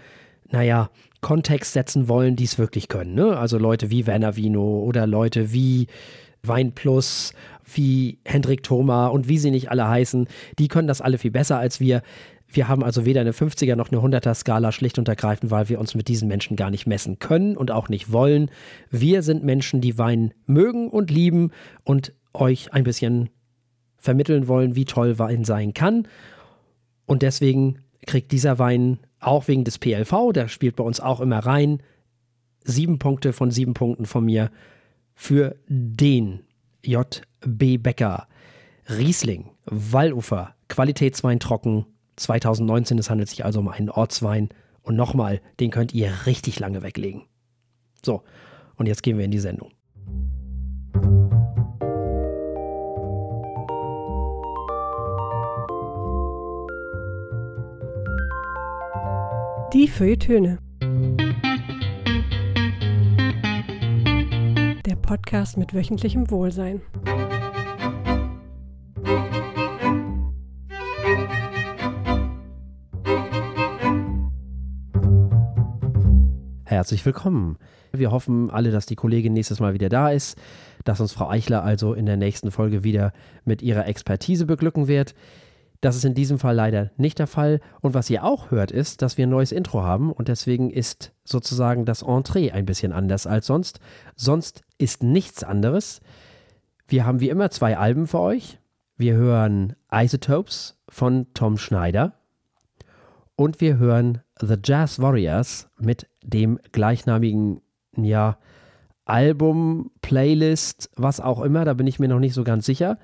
naja, 0.52 0.90
Kontext 1.26 1.74
setzen 1.74 2.08
wollen, 2.08 2.36
die 2.36 2.44
es 2.44 2.60
wirklich 2.60 2.88
können. 2.88 3.16
Ne? 3.16 3.36
Also 3.36 3.58
Leute 3.58 3.90
wie 3.90 4.06
Werner 4.06 4.36
Vino 4.36 4.84
oder 4.84 5.08
Leute 5.08 5.52
wie 5.52 5.88
Wein 6.44 6.74
Plus 6.74 7.34
wie 7.74 8.20
Hendrik 8.24 8.62
Thoma 8.62 9.08
und 9.08 9.28
wie 9.28 9.40
sie 9.40 9.50
nicht 9.50 9.72
alle 9.72 9.88
heißen, 9.88 10.28
die 10.60 10.68
können 10.68 10.88
das 10.88 11.02
alle 11.02 11.18
viel 11.18 11.32
besser 11.32 11.58
als 11.58 11.80
wir. 11.80 12.04
Wir 12.48 12.68
haben 12.68 12.84
also 12.84 13.06
weder 13.06 13.22
eine 13.22 13.32
50er 13.32 13.76
noch 13.76 13.92
eine 13.92 14.02
100er 14.02 14.36
Skala 14.36 14.72
schlicht 14.72 15.00
und 15.00 15.08
ergreifend, 15.08 15.50
weil 15.50 15.68
wir 15.68 15.80
uns 15.80 15.96
mit 15.96 16.10
diesen 16.10 16.28
Menschen 16.28 16.58
gar 16.58 16.70
nicht 16.70 16.86
messen 16.86 17.18
können 17.18 17.58
und 17.58 17.72
auch 17.72 17.90
nicht 17.90 18.12
wollen. 18.12 18.52
Wir 18.92 19.24
sind 19.24 19.44
Menschen, 19.44 19.82
die 19.82 19.98
Wein 19.98 20.32
mögen 20.46 20.92
und 20.92 21.10
lieben 21.10 21.50
und 21.84 22.14
euch 22.36 22.72
ein 22.72 22.84
bisschen 22.84 23.30
vermitteln 23.98 24.48
wollen, 24.48 24.76
wie 24.76 24.86
toll 24.86 25.18
Wein 25.18 25.44
sein 25.44 25.74
kann. 25.74 26.08
Und 27.08 27.24
deswegen 27.24 27.80
kriegt 28.06 28.32
dieser 28.32 28.60
Wein 28.60 29.00
auch 29.26 29.48
wegen 29.48 29.64
des 29.64 29.80
PLV, 29.80 30.34
der 30.34 30.48
spielt 30.48 30.76
bei 30.76 30.84
uns 30.84 31.00
auch 31.00 31.20
immer 31.20 31.40
rein, 31.40 31.82
sieben 32.64 33.00
Punkte 33.00 33.34
von 33.34 33.52
sieben 33.52 33.74
Punkten 33.74 34.06
von 34.06 34.26
mir 34.26 34.52
für 35.14 35.56
den 35.68 36.42
J.B. 36.84 37.78
Becker. 37.78 38.28
Riesling, 38.88 39.50
Wallufer, 39.66 40.56
Qualitätswein 40.68 41.40
trocken. 41.40 41.86
2019, 42.18 42.98
es 42.98 43.10
handelt 43.10 43.30
sich 43.30 43.44
also 43.44 43.60
um 43.60 43.68
einen 43.68 43.90
Ortswein. 43.90 44.50
Und 44.84 44.96
nochmal, 44.96 45.42
den 45.60 45.72
könnt 45.72 45.94
ihr 45.94 46.12
richtig 46.26 46.60
lange 46.60 46.84
weglegen. 46.84 47.24
So, 48.04 48.24
und 48.76 48.86
jetzt 48.86 49.04
gehen 49.04 49.18
wir 49.18 49.26
in 49.26 49.32
die 49.32 49.40
Sendung. 49.40 49.72
Die 59.76 59.90
Feuilletöne. 59.90 60.58
Podcast 65.02 65.58
mit 65.58 65.74
wöchentlichem 65.74 66.32
Wohlsein. 66.32 66.82
Herzlich 76.64 77.06
willkommen. 77.06 77.58
Wir 77.92 78.12
hoffen 78.12 78.50
alle, 78.50 78.72
dass 78.72 78.86
die 78.86 78.96
Kollegin 78.96 79.34
nächstes 79.34 79.60
Mal 79.60 79.74
wieder 79.74 79.90
da 79.90 80.10
ist, 80.10 80.38
dass 80.86 81.02
uns 81.02 81.12
Frau 81.12 81.30
Eichler 81.30 81.66
also 81.66 81.94
in 81.94 82.06
der 82.06 82.16
nächsten 82.16 82.50
Folge 82.50 82.86
wieder 82.86 83.12
mit 83.44 83.62
ihrer 83.62 83.88
Expertise 83.88 84.46
beglücken 84.46 84.88
wird. 84.88 85.16
Das 85.86 85.96
ist 85.96 86.04
in 86.04 86.16
diesem 86.16 86.40
Fall 86.40 86.56
leider 86.56 86.90
nicht 86.98 87.20
der 87.20 87.28
Fall. 87.28 87.62
Und 87.80 87.94
was 87.94 88.10
ihr 88.10 88.24
auch 88.24 88.50
hört, 88.50 88.72
ist, 88.72 89.04
dass 89.04 89.20
wir 89.20 89.28
ein 89.28 89.30
neues 89.30 89.52
Intro 89.52 89.84
haben 89.84 90.12
und 90.12 90.30
deswegen 90.30 90.72
ist 90.72 91.14
sozusagen 91.24 91.86
das 91.86 92.02
Entree 92.02 92.50
ein 92.50 92.66
bisschen 92.66 92.92
anders 92.92 93.28
als 93.28 93.46
sonst. 93.46 93.80
Sonst 94.16 94.64
ist 94.80 95.04
nichts 95.04 95.44
anderes. 95.44 96.02
Wir 96.88 97.06
haben 97.06 97.20
wie 97.20 97.30
immer 97.30 97.52
zwei 97.52 97.78
Alben 97.78 98.08
für 98.08 98.20
euch. 98.20 98.58
Wir 98.98 99.14
hören 99.14 99.76
Isotopes 99.92 100.82
von 100.90 101.28
Tom 101.36 101.56
Schneider 101.56 102.14
und 103.36 103.62
wir 103.62 103.78
hören 103.78 104.24
The 104.42 104.56
Jazz 104.64 105.00
Warriors 105.00 105.70
mit 105.78 106.08
dem 106.24 106.60
gleichnamigen, 106.72 107.62
ja, 107.96 108.40
Album, 109.06 109.92
Playlist, 110.02 110.90
was 110.96 111.20
auch 111.20 111.44
immer, 111.44 111.64
da 111.64 111.76
bin 111.76 111.86
ich 111.86 112.00
mir 112.00 112.08
noch 112.08 112.18
nicht 112.18 112.34
so 112.34 112.44
ganz 112.44 112.66
sicher. 112.66 112.98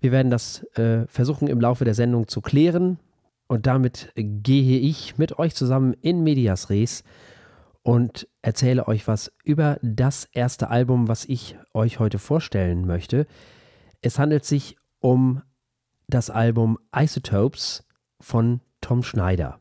Wir 0.00 0.12
werden 0.12 0.30
das 0.30 0.62
äh, 0.76 1.06
versuchen 1.06 1.48
im 1.48 1.60
Laufe 1.60 1.84
der 1.84 1.94
Sendung 1.94 2.28
zu 2.28 2.40
klären. 2.40 2.98
Und 3.48 3.66
damit 3.66 4.10
gehe 4.16 4.80
ich 4.80 5.18
mit 5.18 5.38
euch 5.38 5.54
zusammen 5.54 5.94
in 6.00 6.22
Medias 6.22 6.68
Res 6.68 7.04
und 7.82 8.26
erzähle 8.42 8.88
euch 8.88 9.06
was 9.06 9.32
über 9.44 9.78
das 9.82 10.24
erste 10.32 10.68
Album, 10.70 11.06
was 11.06 11.24
ich 11.24 11.56
euch 11.72 12.00
heute 12.00 12.18
vorstellen 12.18 12.86
möchte. 12.86 13.26
Es 14.00 14.18
handelt 14.18 14.44
sich 14.44 14.76
um 14.98 15.42
das 16.08 16.30
Album 16.30 16.78
Isotopes 16.94 17.84
von 18.20 18.60
Tom 18.80 19.04
Schneider. 19.04 19.60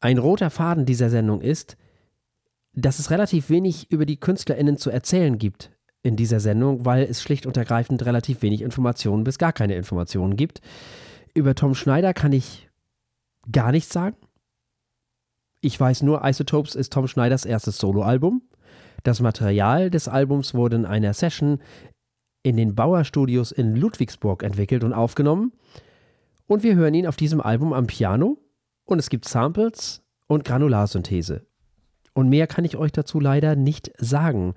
Ein 0.00 0.18
roter 0.18 0.50
Faden 0.50 0.84
dieser 0.84 1.08
Sendung 1.08 1.40
ist, 1.40 1.76
dass 2.74 2.98
es 2.98 3.10
relativ 3.10 3.48
wenig 3.48 3.90
über 3.90 4.04
die 4.04 4.20
KünstlerInnen 4.20 4.76
zu 4.76 4.90
erzählen 4.90 5.38
gibt 5.38 5.72
in 6.08 6.16
dieser 6.16 6.40
Sendung, 6.40 6.84
weil 6.84 7.04
es 7.04 7.22
schlicht 7.22 7.46
und 7.46 7.56
ergreifend 7.56 8.04
relativ 8.04 8.42
wenig 8.42 8.62
Informationen 8.62 9.24
bis 9.24 9.38
gar 9.38 9.52
keine 9.52 9.76
Informationen 9.76 10.36
gibt. 10.36 10.60
Über 11.34 11.54
Tom 11.54 11.74
Schneider 11.74 12.14
kann 12.14 12.32
ich 12.32 12.68
gar 13.52 13.70
nichts 13.70 13.92
sagen. 13.92 14.16
Ich 15.60 15.78
weiß 15.78 16.02
nur, 16.02 16.24
Isotopes 16.24 16.74
ist 16.74 16.92
Tom 16.92 17.06
Schneiders 17.08 17.44
erstes 17.44 17.78
Soloalbum. 17.78 18.42
Das 19.02 19.20
Material 19.20 19.90
des 19.90 20.08
Albums 20.08 20.54
wurde 20.54 20.76
in 20.76 20.86
einer 20.86 21.12
Session 21.12 21.60
in 22.42 22.56
den 22.56 22.74
Bauer 22.74 23.04
Studios 23.04 23.52
in 23.52 23.76
Ludwigsburg 23.76 24.42
entwickelt 24.42 24.84
und 24.84 24.94
aufgenommen. 24.94 25.52
Und 26.46 26.62
wir 26.62 26.74
hören 26.74 26.94
ihn 26.94 27.06
auf 27.06 27.16
diesem 27.16 27.42
Album 27.42 27.74
am 27.74 27.86
Piano 27.86 28.38
und 28.86 28.98
es 28.98 29.10
gibt 29.10 29.28
Samples 29.28 30.02
und 30.26 30.44
Granularsynthese. 30.44 31.46
Und 32.14 32.30
mehr 32.30 32.46
kann 32.46 32.64
ich 32.64 32.76
euch 32.76 32.92
dazu 32.92 33.20
leider 33.20 33.54
nicht 33.54 33.92
sagen. 33.98 34.54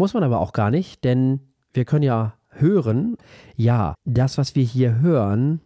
Muss 0.00 0.14
man 0.14 0.22
aber 0.22 0.40
auch 0.40 0.54
gar 0.54 0.70
nicht, 0.70 1.04
denn 1.04 1.40
wir 1.74 1.84
können 1.84 2.04
ja 2.04 2.32
hören. 2.48 3.18
Ja, 3.54 3.92
das, 4.06 4.38
was 4.38 4.54
wir 4.54 4.64
hier 4.64 4.98
hören, 5.00 5.60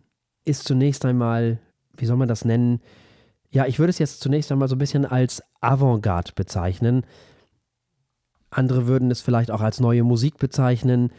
ist 0.44 0.64
zunächst 0.64 1.04
einmal, 1.04 1.60
wie 1.96 2.04
soll 2.04 2.16
man 2.16 2.26
das 2.26 2.44
nennen? 2.44 2.80
Ja, 3.52 3.66
ich 3.66 3.78
würde 3.78 3.90
es 3.90 4.00
jetzt 4.00 4.18
zunächst 4.18 4.50
einmal 4.50 4.66
so 4.66 4.74
ein 4.74 4.80
bisschen 4.80 5.06
als 5.06 5.40
Avantgarde 5.60 6.32
bezeichnen. 6.34 7.06
Andere 8.50 8.88
würden 8.88 9.12
es 9.12 9.20
vielleicht 9.20 9.52
auch 9.52 9.60
als 9.60 9.78
neue 9.78 10.02
Musik 10.02 10.38
bezeichnen. 10.38 11.12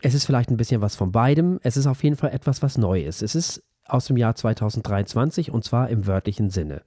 Es 0.00 0.14
ist 0.14 0.24
vielleicht 0.24 0.50
ein 0.50 0.56
bisschen 0.56 0.80
was 0.80 0.94
von 0.94 1.10
beidem. 1.10 1.58
Es 1.64 1.76
ist 1.76 1.88
auf 1.88 2.04
jeden 2.04 2.14
Fall 2.14 2.30
etwas, 2.30 2.62
was 2.62 2.78
neu 2.78 3.02
ist. 3.02 3.22
Es 3.22 3.34
ist 3.34 3.64
aus 3.86 4.06
dem 4.06 4.16
Jahr 4.16 4.36
2023 4.36 5.50
und 5.50 5.64
zwar 5.64 5.88
im 5.88 6.06
wörtlichen 6.06 6.50
Sinne. 6.50 6.82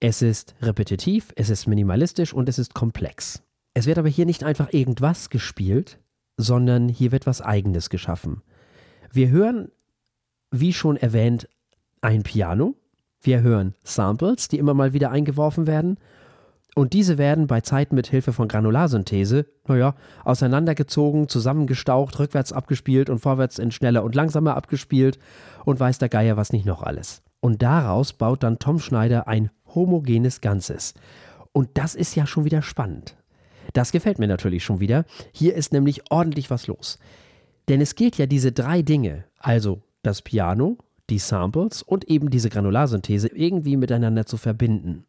Es 0.00 0.20
ist 0.20 0.54
repetitiv, 0.60 1.32
es 1.34 1.48
ist 1.48 1.66
minimalistisch 1.66 2.34
und 2.34 2.50
es 2.50 2.58
ist 2.58 2.74
komplex. 2.74 3.42
Es 3.78 3.86
wird 3.86 3.98
aber 3.98 4.08
hier 4.08 4.26
nicht 4.26 4.42
einfach 4.42 4.72
irgendwas 4.72 5.30
gespielt, 5.30 6.00
sondern 6.36 6.88
hier 6.88 7.12
wird 7.12 7.28
was 7.28 7.40
Eigenes 7.40 7.90
geschaffen. 7.90 8.42
Wir 9.12 9.28
hören, 9.28 9.70
wie 10.50 10.72
schon 10.72 10.96
erwähnt, 10.96 11.48
ein 12.00 12.24
Piano. 12.24 12.74
Wir 13.20 13.40
hören 13.42 13.76
Samples, 13.84 14.48
die 14.48 14.58
immer 14.58 14.74
mal 14.74 14.94
wieder 14.94 15.12
eingeworfen 15.12 15.68
werden. 15.68 15.96
Und 16.74 16.92
diese 16.92 17.18
werden 17.18 17.46
bei 17.46 17.60
Zeiten 17.60 17.94
mit 17.94 18.08
Hilfe 18.08 18.32
von 18.32 18.48
Granularsynthese, 18.48 19.46
naja, 19.68 19.94
auseinandergezogen, 20.24 21.28
zusammengestaucht, 21.28 22.18
rückwärts 22.18 22.52
abgespielt 22.52 23.08
und 23.08 23.20
vorwärts 23.20 23.60
in 23.60 23.70
schneller 23.70 24.02
und 24.02 24.16
langsamer 24.16 24.56
abgespielt 24.56 25.20
und 25.64 25.78
weiß 25.78 25.98
der 25.98 26.08
Geier 26.08 26.36
was 26.36 26.52
nicht 26.52 26.66
noch 26.66 26.82
alles. 26.82 27.22
Und 27.38 27.62
daraus 27.62 28.12
baut 28.12 28.42
dann 28.42 28.58
Tom 28.58 28.80
Schneider 28.80 29.28
ein 29.28 29.50
homogenes 29.72 30.40
Ganzes. 30.40 30.94
Und 31.52 31.78
das 31.78 31.94
ist 31.94 32.16
ja 32.16 32.26
schon 32.26 32.44
wieder 32.44 32.62
spannend. 32.62 33.17
Das 33.72 33.92
gefällt 33.92 34.18
mir 34.18 34.28
natürlich 34.28 34.64
schon 34.64 34.80
wieder. 34.80 35.04
Hier 35.32 35.54
ist 35.54 35.72
nämlich 35.72 36.10
ordentlich 36.10 36.50
was 36.50 36.66
los. 36.66 36.98
Denn 37.68 37.80
es 37.80 37.94
gilt 37.94 38.16
ja 38.16 38.26
diese 38.26 38.52
drei 38.52 38.82
Dinge, 38.82 39.24
also 39.38 39.82
das 40.02 40.22
Piano, 40.22 40.78
die 41.10 41.18
Samples 41.18 41.82
und 41.82 42.08
eben 42.08 42.30
diese 42.30 42.50
Granularsynthese 42.50 43.28
irgendwie 43.28 43.76
miteinander 43.76 44.26
zu 44.26 44.36
verbinden. 44.36 45.04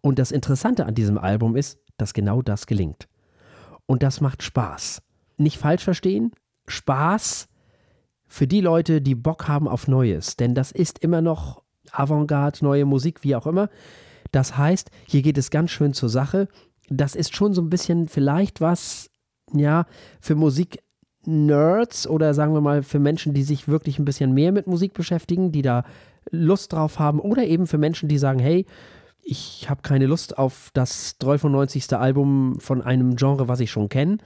Und 0.00 0.18
das 0.18 0.32
Interessante 0.32 0.86
an 0.86 0.94
diesem 0.94 1.18
Album 1.18 1.56
ist, 1.56 1.78
dass 1.96 2.14
genau 2.14 2.42
das 2.42 2.66
gelingt. 2.66 3.08
Und 3.86 4.02
das 4.02 4.20
macht 4.20 4.42
Spaß. 4.42 5.02
Nicht 5.36 5.58
falsch 5.58 5.84
verstehen, 5.84 6.32
Spaß 6.66 7.48
für 8.26 8.46
die 8.46 8.60
Leute, 8.60 9.00
die 9.00 9.14
Bock 9.14 9.48
haben 9.48 9.68
auf 9.68 9.88
Neues. 9.88 10.36
Denn 10.36 10.54
das 10.54 10.72
ist 10.72 10.98
immer 10.98 11.20
noch 11.20 11.62
Avantgarde, 11.90 12.64
neue 12.64 12.84
Musik, 12.84 13.22
wie 13.22 13.36
auch 13.36 13.46
immer. 13.46 13.68
Das 14.32 14.56
heißt, 14.56 14.90
hier 15.06 15.22
geht 15.22 15.38
es 15.38 15.50
ganz 15.50 15.70
schön 15.70 15.92
zur 15.92 16.08
Sache. 16.08 16.48
Das 16.88 17.14
ist 17.14 17.34
schon 17.34 17.54
so 17.54 17.62
ein 17.62 17.70
bisschen 17.70 18.08
vielleicht 18.08 18.60
was, 18.60 19.10
ja, 19.52 19.86
für 20.20 20.34
Musik-Nerds 20.34 22.06
oder 22.06 22.34
sagen 22.34 22.54
wir 22.54 22.60
mal 22.60 22.82
für 22.82 22.98
Menschen, 22.98 23.34
die 23.34 23.42
sich 23.42 23.68
wirklich 23.68 23.98
ein 23.98 24.04
bisschen 24.04 24.34
mehr 24.34 24.52
mit 24.52 24.66
Musik 24.66 24.92
beschäftigen, 24.94 25.52
die 25.52 25.62
da 25.62 25.84
Lust 26.30 26.72
drauf 26.72 26.98
haben 26.98 27.20
oder 27.20 27.44
eben 27.44 27.66
für 27.66 27.78
Menschen, 27.78 28.08
die 28.08 28.18
sagen, 28.18 28.38
hey, 28.38 28.66
ich 29.22 29.68
habe 29.70 29.82
keine 29.82 30.06
Lust 30.06 30.36
auf 30.36 30.70
das 30.74 31.16
93. 31.18 31.94
Album 31.94 32.60
von 32.60 32.82
einem 32.82 33.16
Genre, 33.16 33.48
was 33.48 33.60
ich 33.60 33.70
schon 33.70 33.88
kenne, 33.88 34.18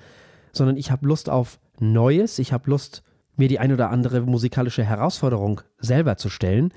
sondern 0.52 0.76
ich 0.76 0.90
habe 0.90 1.06
Lust 1.06 1.30
auf 1.30 1.60
Neues, 1.78 2.38
ich 2.38 2.52
habe 2.52 2.70
Lust, 2.70 3.02
mir 3.36 3.48
die 3.48 3.60
ein 3.60 3.72
oder 3.72 3.90
andere 3.90 4.20
musikalische 4.22 4.82
Herausforderung 4.82 5.60
selber 5.78 6.16
zu 6.16 6.28
stellen. 6.28 6.72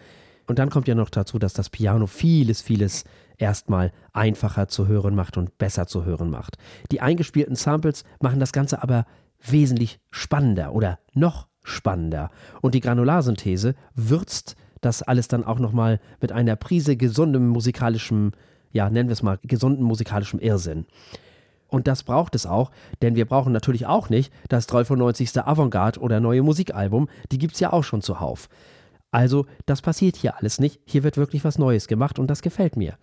Und 0.48 0.60
dann 0.60 0.70
kommt 0.70 0.88
ja 0.88 0.96
noch 0.96 1.10
dazu, 1.10 1.40
dass 1.40 1.54
das 1.54 1.70
Piano 1.70 2.06
vieles, 2.06 2.62
vieles 2.62 3.04
erstmal 3.42 3.92
einfacher 4.14 4.68
zu 4.68 4.88
hören 4.88 5.16
macht 5.16 5.38
und 5.38 5.58
besser 5.58 5.88
zu 5.88 6.06
hören 6.06 6.30
macht. 6.30 6.58
Die 6.92 7.02
eingespielten 7.02 7.56
Samples 7.56 8.04
machen 8.20 8.40
das 8.40 8.52
Ganze 8.52 8.82
aber 8.84 9.06
wesentlich 9.44 10.00
spannender 10.12 10.74
oder 10.74 11.00
noch 11.14 11.48
spannender. 11.64 12.30
Und 12.62 12.76
die 12.76 12.80
Granularsynthese 12.80 13.76
würzt 13.96 14.56
das 14.82 15.04
alles 15.04 15.28
dann 15.28 15.44
auch 15.44 15.60
nochmal 15.60 16.00
mit 16.20 16.32
einer 16.32 16.56
Prise 16.56 16.98
gesundem 16.98 17.48
musikalischem, 17.50 18.32
ja, 18.72 18.90
nennen 18.90 19.10
wir 19.10 19.14
es 19.14 19.24
mal, 19.24 19.40
gesunden 19.44 19.84
musikalischem 19.84 20.40
Irrsinn. 20.40 20.86
Und 21.68 21.88
das 21.88 22.04
braucht 22.04 22.36
es 22.36 22.46
auch, 22.46 22.72
denn 23.02 23.16
wir 23.16 23.26
brauchen 23.26 23.54
natürlich 23.54 23.86
auch 23.86 24.10
nicht 24.10 24.34
das 24.50 24.68
93. 24.68 25.40
Avantgarde 25.40 26.00
oder 26.00 26.20
neue 26.20 26.42
Musikalbum, 26.44 27.08
die 27.32 27.38
gibt 27.38 27.54
es 27.54 27.60
ja 27.62 27.72
auch 27.72 27.84
schon 27.84 28.02
zuhauf. 28.02 28.50
Also, 29.12 29.46
das 29.66 29.82
passiert 29.82 30.16
hier 30.16 30.38
alles 30.38 30.60
nicht. 30.60 30.80
Hier 30.86 31.04
wird 31.04 31.18
wirklich 31.18 31.44
was 31.44 31.60
Neues 31.60 31.88
gemacht 31.88 32.18
und 32.18 32.28
das 32.28 32.42
gefällt 32.42 32.78
mir. 32.78 32.98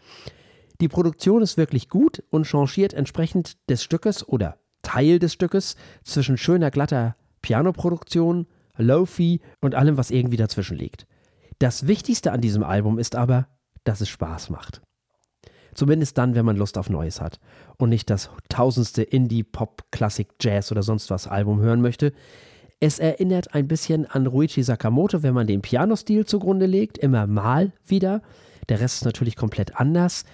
Die 0.80 0.88
Produktion 0.88 1.42
ist 1.42 1.56
wirklich 1.56 1.88
gut 1.88 2.22
und 2.30 2.46
changiert 2.46 2.94
entsprechend 2.94 3.56
des 3.68 3.82
Stückes 3.82 4.26
oder 4.26 4.58
Teil 4.82 5.18
des 5.18 5.32
Stückes 5.32 5.76
zwischen 6.04 6.38
schöner, 6.38 6.70
glatter 6.70 7.16
Pianoproduktion, 7.42 8.46
Lo-Fi 8.76 9.40
und 9.60 9.74
allem, 9.74 9.96
was 9.96 10.10
irgendwie 10.10 10.36
dazwischen 10.36 10.76
liegt. 10.76 11.06
Das 11.58 11.86
Wichtigste 11.86 12.32
an 12.32 12.40
diesem 12.40 12.62
Album 12.62 12.98
ist 12.98 13.16
aber, 13.16 13.48
dass 13.84 14.00
es 14.00 14.08
Spaß 14.08 14.50
macht. 14.50 14.80
Zumindest 15.74 16.16
dann, 16.16 16.34
wenn 16.34 16.44
man 16.44 16.56
Lust 16.56 16.78
auf 16.78 16.88
Neues 16.90 17.20
hat 17.20 17.40
und 17.76 17.88
nicht 17.90 18.08
das 18.10 18.30
tausendste 18.48 19.02
Indie, 19.02 19.42
Pop, 19.42 19.84
Klassik, 19.90 20.28
Jazz 20.40 20.72
oder 20.72 20.82
sonst 20.82 21.10
was 21.10 21.26
Album 21.26 21.60
hören 21.60 21.80
möchte. 21.80 22.12
Es 22.80 22.98
erinnert 23.00 23.54
ein 23.54 23.66
bisschen 23.66 24.06
an 24.06 24.26
Ruichi 24.26 24.62
Sakamoto, 24.62 25.22
wenn 25.22 25.34
man 25.34 25.48
den 25.48 25.62
Pianostil 25.62 26.26
zugrunde 26.26 26.66
legt, 26.66 26.96
immer 26.96 27.26
mal 27.26 27.72
wieder. 27.84 28.22
Der 28.68 28.80
Rest 28.80 28.98
ist 28.98 29.04
natürlich 29.04 29.34
komplett 29.34 29.76
anders. 29.76 30.24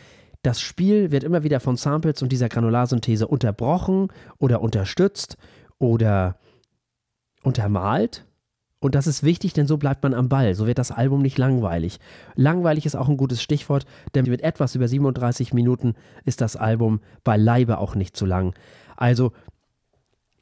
Das 0.43 0.61
Spiel 0.61 1.11
wird 1.11 1.25
immer 1.25 1.43
wieder 1.43 1.59
von 1.59 1.77
Samples 1.77 2.21
und 2.21 2.33
dieser 2.33 2.51
Granularsynthese 2.51 3.27
unterbrochen 3.27 4.09
oder 4.39 4.61
unterstützt 4.61 5.39
oder 5.79 6.37
untermalt. 7.43 8.27
Und 8.79 8.95
das 8.95 9.07
ist 9.07 9.23
wichtig, 9.23 9.55
denn 9.55 9.67
so 9.67 9.79
bleibt 9.79 10.03
man 10.03 10.13
am 10.13 10.29
Ball. 10.29 10.55
So 10.55 10.67
wird 10.67 10.77
das 10.77 10.91
Album 10.91 11.23
nicht 11.23 11.39
langweilig. 11.39 11.99
Langweilig 12.35 12.85
ist 12.85 12.97
auch 12.97 13.09
ein 13.09 13.17
gutes 13.17 13.41
Stichwort, 13.41 13.87
denn 14.15 14.27
mit 14.27 14.43
etwas 14.43 14.75
über 14.75 14.87
37 14.87 15.55
Minuten 15.55 15.95
ist 16.27 16.43
das 16.43 16.57
Album 16.57 17.01
beileibe 17.23 17.79
auch 17.79 17.95
nicht 17.95 18.15
zu 18.15 18.27
lang. 18.27 18.55
Also 18.97 19.33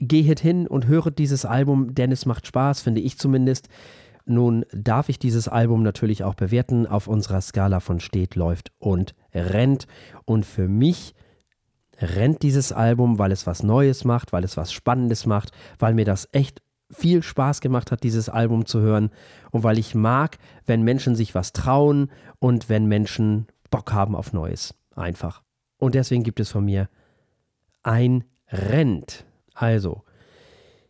gehet 0.08 0.40
hin 0.40 0.66
und 0.66 0.86
höret 0.86 1.18
dieses 1.18 1.44
Album, 1.44 1.94
denn 1.94 2.12
es 2.12 2.26
macht 2.26 2.46
Spaß, 2.46 2.80
finde 2.80 3.00
ich 3.00 3.18
zumindest. 3.18 3.68
Nun 4.24 4.64
darf 4.72 5.08
ich 5.08 5.18
dieses 5.18 5.48
Album 5.48 5.82
natürlich 5.82 6.22
auch 6.24 6.34
bewerten 6.34 6.86
auf 6.86 7.08
unserer 7.08 7.40
Skala 7.40 7.80
von 7.80 8.00
steht, 8.00 8.36
läuft 8.36 8.72
und 8.78 9.14
rennt. 9.34 9.86
Und 10.24 10.46
für 10.46 10.68
mich 10.68 11.14
rennt 12.00 12.42
dieses 12.42 12.72
Album, 12.72 13.18
weil 13.18 13.32
es 13.32 13.46
was 13.46 13.62
Neues 13.62 14.04
macht, 14.04 14.32
weil 14.32 14.44
es 14.44 14.56
was 14.56 14.72
Spannendes 14.72 15.26
macht, 15.26 15.52
weil 15.78 15.94
mir 15.94 16.04
das 16.04 16.28
echt 16.32 16.62
viel 16.90 17.22
Spaß 17.22 17.60
gemacht 17.60 17.90
hat, 17.90 18.02
dieses 18.02 18.28
Album 18.28 18.66
zu 18.66 18.80
hören 18.80 19.10
und 19.50 19.62
weil 19.64 19.78
ich 19.78 19.94
mag, 19.94 20.38
wenn 20.66 20.82
Menschen 20.82 21.16
sich 21.16 21.34
was 21.34 21.52
trauen 21.52 22.10
und 22.38 22.68
wenn 22.68 22.86
Menschen 22.86 23.46
Bock 23.70 23.92
haben 23.92 24.14
auf 24.14 24.32
Neues. 24.32 24.74
Einfach. 24.94 25.42
Und 25.78 25.94
deswegen 25.94 26.22
gibt 26.22 26.38
es 26.38 26.50
von 26.50 26.64
mir 26.64 26.88
ein 27.82 28.24
Rent. 28.50 29.24
Also, 29.54 30.02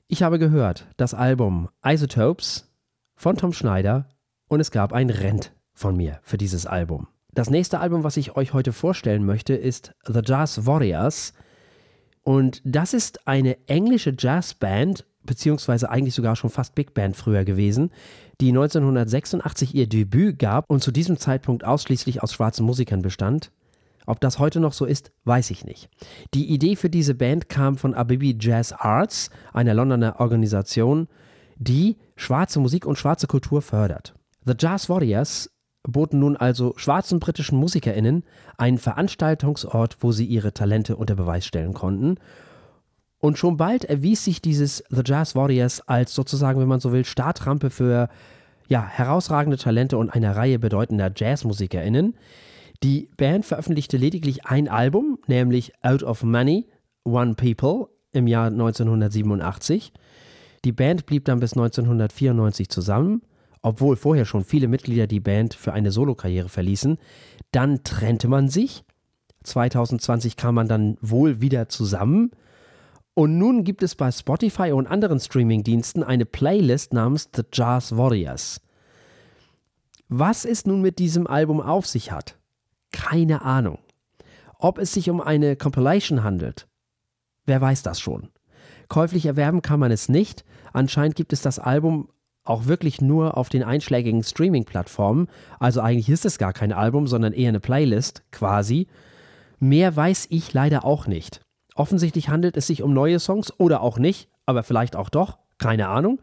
ich 0.06 0.22
habe 0.22 0.38
gehört, 0.38 0.86
das 0.96 1.14
Album 1.14 1.68
Isotopes 1.84 2.70
von 3.14 3.36
Tom 3.36 3.52
Schneider 3.52 4.08
und 4.48 4.60
es 4.60 4.70
gab 4.70 4.92
ein 4.92 5.10
Rent 5.10 5.52
von 5.72 5.96
mir 5.96 6.20
für 6.22 6.38
dieses 6.38 6.66
Album. 6.66 7.08
Das 7.32 7.48
nächste 7.48 7.80
Album, 7.80 8.04
was 8.04 8.18
ich 8.18 8.36
euch 8.36 8.52
heute 8.52 8.72
vorstellen 8.72 9.24
möchte, 9.24 9.54
ist 9.54 9.94
The 10.06 10.20
Jazz 10.22 10.66
Warriors. 10.66 11.32
Und 12.22 12.60
das 12.64 12.92
ist 12.92 13.26
eine 13.26 13.56
englische 13.66 14.14
Jazzband 14.16 15.06
beziehungsweise 15.24 15.90
eigentlich 15.90 16.14
sogar 16.14 16.36
schon 16.36 16.50
fast 16.50 16.74
Big 16.74 16.94
Band 16.94 17.16
früher 17.16 17.44
gewesen, 17.44 17.90
die 18.40 18.48
1986 18.48 19.74
ihr 19.74 19.86
Debüt 19.86 20.38
gab 20.38 20.68
und 20.68 20.82
zu 20.82 20.90
diesem 20.90 21.16
Zeitpunkt 21.16 21.64
ausschließlich 21.64 22.22
aus 22.22 22.32
schwarzen 22.32 22.66
Musikern 22.66 23.02
bestand. 23.02 23.50
Ob 24.06 24.20
das 24.20 24.38
heute 24.38 24.60
noch 24.60 24.72
so 24.72 24.84
ist, 24.84 25.12
weiß 25.24 25.50
ich 25.50 25.64
nicht. 25.64 25.88
Die 26.34 26.52
Idee 26.52 26.76
für 26.76 26.90
diese 26.90 27.14
Band 27.14 27.48
kam 27.48 27.76
von 27.76 27.94
Abibi 27.94 28.36
Jazz 28.40 28.72
Arts, 28.72 29.30
einer 29.52 29.74
Londoner 29.74 30.20
Organisation, 30.20 31.08
die 31.56 31.96
schwarze 32.16 32.58
Musik 32.58 32.86
und 32.86 32.98
schwarze 32.98 33.26
Kultur 33.26 33.62
fördert. 33.62 34.14
The 34.44 34.54
Jazz 34.58 34.88
Warriors 34.88 35.50
boten 35.84 36.18
nun 36.18 36.36
also 36.36 36.74
schwarzen 36.76 37.20
britischen 37.20 37.58
MusikerInnen 37.58 38.24
einen 38.56 38.78
Veranstaltungsort, 38.78 39.98
wo 40.00 40.12
sie 40.12 40.26
ihre 40.26 40.52
Talente 40.52 40.96
unter 40.96 41.14
Beweis 41.14 41.46
stellen 41.46 41.74
konnten 41.74 42.18
und 43.22 43.38
schon 43.38 43.56
bald 43.56 43.84
erwies 43.84 44.24
sich 44.24 44.42
dieses 44.42 44.82
The 44.90 45.02
Jazz 45.04 45.36
Warriors 45.36 45.80
als 45.88 46.12
sozusagen, 46.12 46.60
wenn 46.60 46.66
man 46.66 46.80
so 46.80 46.92
will, 46.92 47.04
Startrampe 47.04 47.70
für 47.70 48.08
ja, 48.66 48.84
herausragende 48.84 49.56
Talente 49.56 49.96
und 49.96 50.10
eine 50.10 50.34
Reihe 50.34 50.58
bedeutender 50.58 51.10
JazzmusikerInnen. 51.14 52.16
Die 52.82 53.08
Band 53.16 53.44
veröffentlichte 53.44 53.96
lediglich 53.96 54.46
ein 54.46 54.68
Album, 54.68 55.18
nämlich 55.28 55.72
Out 55.82 56.02
of 56.02 56.24
Money, 56.24 56.66
One 57.04 57.34
People 57.34 57.88
im 58.10 58.26
Jahr 58.26 58.48
1987. 58.48 59.92
Die 60.64 60.72
Band 60.72 61.06
blieb 61.06 61.24
dann 61.24 61.38
bis 61.38 61.52
1994 61.52 62.68
zusammen, 62.68 63.22
obwohl 63.62 63.94
vorher 63.94 64.24
schon 64.24 64.44
viele 64.44 64.66
Mitglieder 64.66 65.06
die 65.06 65.20
Band 65.20 65.54
für 65.54 65.72
eine 65.72 65.92
Solokarriere 65.92 66.48
verließen. 66.48 66.98
Dann 67.52 67.84
trennte 67.84 68.26
man 68.26 68.48
sich. 68.48 68.84
2020 69.44 70.36
kam 70.36 70.56
man 70.56 70.66
dann 70.66 70.96
wohl 71.00 71.40
wieder 71.40 71.68
zusammen 71.68 72.32
und 73.14 73.38
nun 73.38 73.62
gibt 73.62 73.82
es 73.82 73.94
bei 73.94 74.10
Spotify 74.10 74.72
und 74.72 74.86
anderen 74.86 75.20
Streamingdiensten 75.20 76.02
eine 76.02 76.24
Playlist 76.24 76.92
namens 76.92 77.28
The 77.34 77.42
Jazz 77.52 77.96
Warriors. 77.96 78.60
Was 80.08 80.44
es 80.44 80.66
nun 80.66 80.80
mit 80.80 80.98
diesem 80.98 81.26
Album 81.26 81.60
auf 81.60 81.86
sich 81.86 82.12
hat, 82.12 82.36
keine 82.92 83.42
Ahnung. 83.42 83.78
Ob 84.58 84.78
es 84.78 84.92
sich 84.92 85.10
um 85.10 85.20
eine 85.20 85.56
Compilation 85.56 86.22
handelt, 86.22 86.68
wer 87.46 87.60
weiß 87.60 87.82
das 87.82 88.00
schon. 88.00 88.28
Käuflich 88.88 89.26
erwerben 89.26 89.62
kann 89.62 89.80
man 89.80 89.90
es 89.90 90.08
nicht. 90.08 90.44
Anscheinend 90.72 91.16
gibt 91.16 91.32
es 91.32 91.42
das 91.42 91.58
Album 91.58 92.08
auch 92.44 92.66
wirklich 92.66 93.00
nur 93.00 93.36
auf 93.36 93.48
den 93.48 93.62
einschlägigen 93.62 94.22
Streaming-Plattformen. 94.22 95.28
Also 95.58 95.80
eigentlich 95.80 96.08
ist 96.08 96.24
es 96.24 96.38
gar 96.38 96.52
kein 96.52 96.72
Album, 96.72 97.06
sondern 97.06 97.32
eher 97.32 97.48
eine 97.48 97.60
Playlist 97.60 98.22
quasi. 98.32 98.88
Mehr 99.58 99.94
weiß 99.94 100.26
ich 100.30 100.52
leider 100.52 100.84
auch 100.84 101.06
nicht. 101.06 101.40
Offensichtlich 101.74 102.28
handelt 102.28 102.56
es 102.56 102.66
sich 102.66 102.82
um 102.82 102.92
neue 102.92 103.18
Songs 103.18 103.52
oder 103.58 103.80
auch 103.80 103.98
nicht, 103.98 104.28
aber 104.44 104.62
vielleicht 104.62 104.96
auch 104.96 105.08
doch, 105.08 105.38
keine 105.58 105.88
Ahnung. 105.88 106.20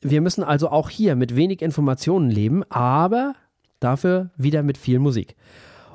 Wir 0.00 0.20
müssen 0.20 0.44
also 0.44 0.70
auch 0.70 0.90
hier 0.90 1.16
mit 1.16 1.34
wenig 1.34 1.62
Informationen 1.62 2.30
leben, 2.30 2.62
aber 2.70 3.34
dafür 3.80 4.30
wieder 4.36 4.62
mit 4.62 4.78
viel 4.78 4.98
Musik. 4.98 5.34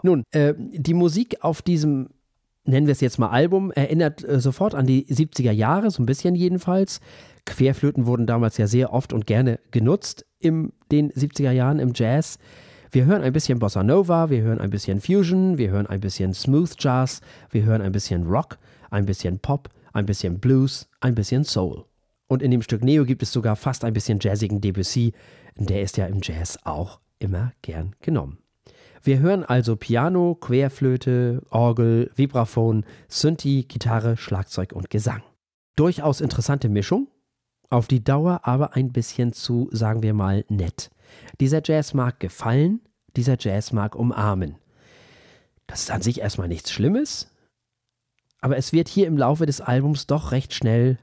Nun, 0.03 0.23
äh, 0.31 0.53
die 0.57 0.93
Musik 0.93 1.37
auf 1.41 1.61
diesem, 1.61 2.09
nennen 2.65 2.85
wir 2.85 2.91
es 2.91 3.01
jetzt 3.01 3.17
mal 3.17 3.29
Album, 3.29 3.71
erinnert 3.71 4.23
äh, 4.23 4.39
sofort 4.39 4.75
an 4.75 4.85
die 4.85 5.05
70er 5.07 5.51
Jahre, 5.51 5.89
so 5.89 6.03
ein 6.03 6.05
bisschen 6.05 6.35
jedenfalls. 6.35 6.99
Querflöten 7.45 8.05
wurden 8.05 8.27
damals 8.27 8.57
ja 8.57 8.67
sehr 8.67 8.93
oft 8.93 9.13
und 9.13 9.25
gerne 9.25 9.59
genutzt 9.71 10.25
in 10.39 10.71
den 10.91 11.11
70er 11.11 11.51
Jahren 11.51 11.79
im 11.79 11.93
Jazz. 11.95 12.37
Wir 12.91 13.05
hören 13.05 13.23
ein 13.23 13.33
bisschen 13.33 13.57
Bossa 13.57 13.81
Nova, 13.81 14.29
wir 14.29 14.43
hören 14.43 14.59
ein 14.59 14.69
bisschen 14.69 15.01
Fusion, 15.01 15.57
wir 15.57 15.71
hören 15.71 15.87
ein 15.87 15.99
bisschen 15.99 16.33
Smooth 16.35 16.75
Jazz, 16.77 17.21
wir 17.49 17.63
hören 17.63 17.81
ein 17.81 17.91
bisschen 17.91 18.27
Rock 18.27 18.59
ein 18.93 19.05
bisschen 19.05 19.39
Pop, 19.39 19.69
ein 19.91 20.05
bisschen 20.05 20.39
Blues, 20.39 20.87
ein 21.01 21.15
bisschen 21.15 21.43
Soul. 21.43 21.85
Und 22.27 22.41
in 22.41 22.51
dem 22.51 22.61
Stück 22.61 22.83
Neo 22.83 23.05
gibt 23.05 23.23
es 23.23 23.31
sogar 23.31 23.55
fast 23.55 23.83
ein 23.83 23.93
bisschen 23.93 24.19
jazzigen 24.21 24.61
Debussy, 24.61 25.13
der 25.55 25.81
ist 25.81 25.97
ja 25.97 26.05
im 26.05 26.19
Jazz 26.21 26.59
auch 26.63 26.99
immer 27.19 27.51
gern 27.61 27.95
genommen. 28.01 28.42
Wir 29.05 29.19
hören 29.19 29.43
also 29.43 29.75
Piano, 29.75 30.35
Querflöte, 30.35 31.41
Orgel, 31.49 32.09
Vibraphon, 32.15 32.85
Synthi, 33.09 33.65
Gitarre, 33.67 34.15
Schlagzeug 34.15 34.71
und 34.71 34.89
Gesang. 34.89 35.21
Durchaus 35.75 36.21
interessante 36.21 36.69
Mischung, 36.69 37.09
auf 37.69 37.89
die 37.89 38.01
Dauer 38.01 38.41
aber 38.43 38.75
ein 38.75 38.93
bisschen 38.93 39.33
zu, 39.33 39.67
sagen 39.73 40.03
wir 40.03 40.13
mal, 40.13 40.45
nett. 40.47 40.89
Dieser 41.41 41.61
Jazz 41.61 41.93
mag 41.93 42.21
gefallen, 42.21 42.79
dieser 43.17 43.35
Jazz 43.37 43.73
mag 43.73 43.97
umarmen. 43.97 44.55
Das 45.67 45.81
ist 45.81 45.91
an 45.91 46.01
sich 46.01 46.21
erstmal 46.21 46.47
nichts 46.47 46.71
Schlimmes, 46.71 47.29
aber 48.39 48.55
es 48.55 48.71
wird 48.71 48.87
hier 48.87 49.07
im 49.07 49.17
Laufe 49.17 49.45
des 49.45 49.59
Albums 49.59 50.07
doch 50.07 50.31
recht 50.31 50.53
schnell 50.53 50.97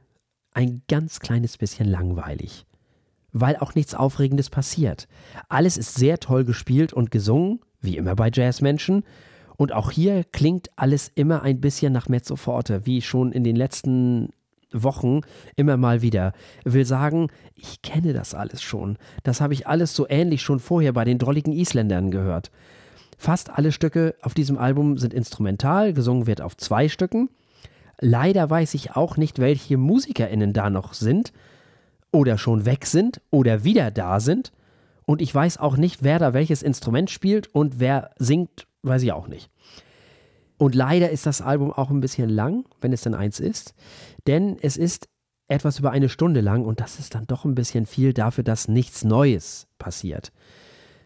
ein 0.55 0.83
ganz 0.89 1.21
kleines 1.21 1.59
bisschen 1.59 1.87
langweilig, 1.87 2.65
weil 3.33 3.57
auch 3.57 3.75
nichts 3.75 3.95
Aufregendes 3.95 4.49
passiert. 4.49 5.07
Alles 5.51 5.77
ist 5.77 5.97
sehr 5.97 6.19
toll 6.19 6.47
gespielt 6.47 6.95
und 6.95 7.11
gesungen, 7.11 7.61
wie 7.81 7.97
immer 7.97 8.15
bei 8.15 8.31
Jazzmenschen, 8.33 9.05
und 9.57 9.75
auch 9.75 9.91
hier 9.91 10.25
klingt 10.25 10.71
alles 10.77 11.13
immer 11.15 11.43
ein 11.43 11.61
bisschen 11.61 11.93
nach 11.93 12.09
Mezzo 12.09 12.37
Forte, 12.37 12.87
wie 12.87 13.03
schon 13.03 13.31
in 13.31 13.45
den 13.45 13.57
letzten 13.57 14.31
Wochen 14.73 15.21
immer 15.55 15.77
mal 15.77 16.01
wieder. 16.01 16.33
Will 16.65 16.87
sagen, 16.87 17.29
ich 17.55 17.83
kenne 17.83 18.15
das 18.15 18.33
alles 18.33 18.63
schon. 18.63 18.97
Das 19.23 19.43
habe 19.43 19.53
ich 19.53 19.67
alles 19.67 19.95
so 19.95 20.09
ähnlich 20.09 20.41
schon 20.41 20.61
vorher 20.61 20.95
bei 20.95 21.05
den 21.05 21.19
drolligen 21.19 21.53
Isländern 21.53 22.11
gehört. 22.11 22.51
Fast 23.19 23.51
alle 23.51 23.71
Stücke 23.71 24.15
auf 24.23 24.33
diesem 24.33 24.57
Album 24.57 24.97
sind 24.97 25.13
instrumental, 25.13 25.93
gesungen 25.93 26.27
wird 26.27 26.41
auf 26.41 26.57
zwei 26.57 26.89
Stücken. 26.89 27.29
Leider 28.01 28.49
weiß 28.49 28.73
ich 28.73 28.97
auch 28.97 29.19
nicht, 29.19 29.41
welche 29.41 29.77
MusikerInnen 29.77 30.55
da 30.55 30.71
noch 30.71 30.95
sind 30.95 31.35
oder 32.13 32.39
schon 32.39 32.65
weg 32.65 32.87
sind 32.87 33.21
oder 33.31 33.63
wieder 33.63 33.91
da 33.91 34.21
sind. 34.21 34.53
Und 35.11 35.21
ich 35.21 35.35
weiß 35.35 35.59
auch 35.59 35.77
nicht, 35.77 36.05
wer 36.05 36.21
da 36.21 36.35
welches 36.35 36.63
Instrument 36.63 37.11
spielt 37.11 37.53
und 37.53 37.81
wer 37.81 38.11
singt 38.21 38.69
weiß 38.83 39.03
ich 39.03 39.11
auch 39.11 39.27
nicht. 39.27 39.51
Und 40.57 40.77
leider 40.77 41.11
ist 41.11 41.27
das 41.27 41.43
Album 41.43 41.73
auch 41.73 41.91
ein 41.91 41.99
bisschen 41.99 42.31
lang, 42.31 42.65
wenn 42.81 42.93
es 42.93 43.03
denn 43.03 43.15
eins 43.15 43.41
ist, 43.41 43.75
denn 44.29 44.57
es 44.63 44.77
ist 44.77 45.09
etwas 45.49 45.81
über 45.81 45.91
eine 45.91 46.09
Stunde 46.09 46.41
lang 46.41 46.65
und 46.65 46.79
das 46.79 47.01
ist 47.01 47.17
dann 47.17 47.27
doch 47.27 47.45
ein 47.45 47.57
bisschen 47.57 47.87
viel 47.87 48.13
dafür, 48.13 48.45
dass 48.45 48.69
nichts 48.69 49.03
Neues 49.03 49.67
passiert. 49.81 50.31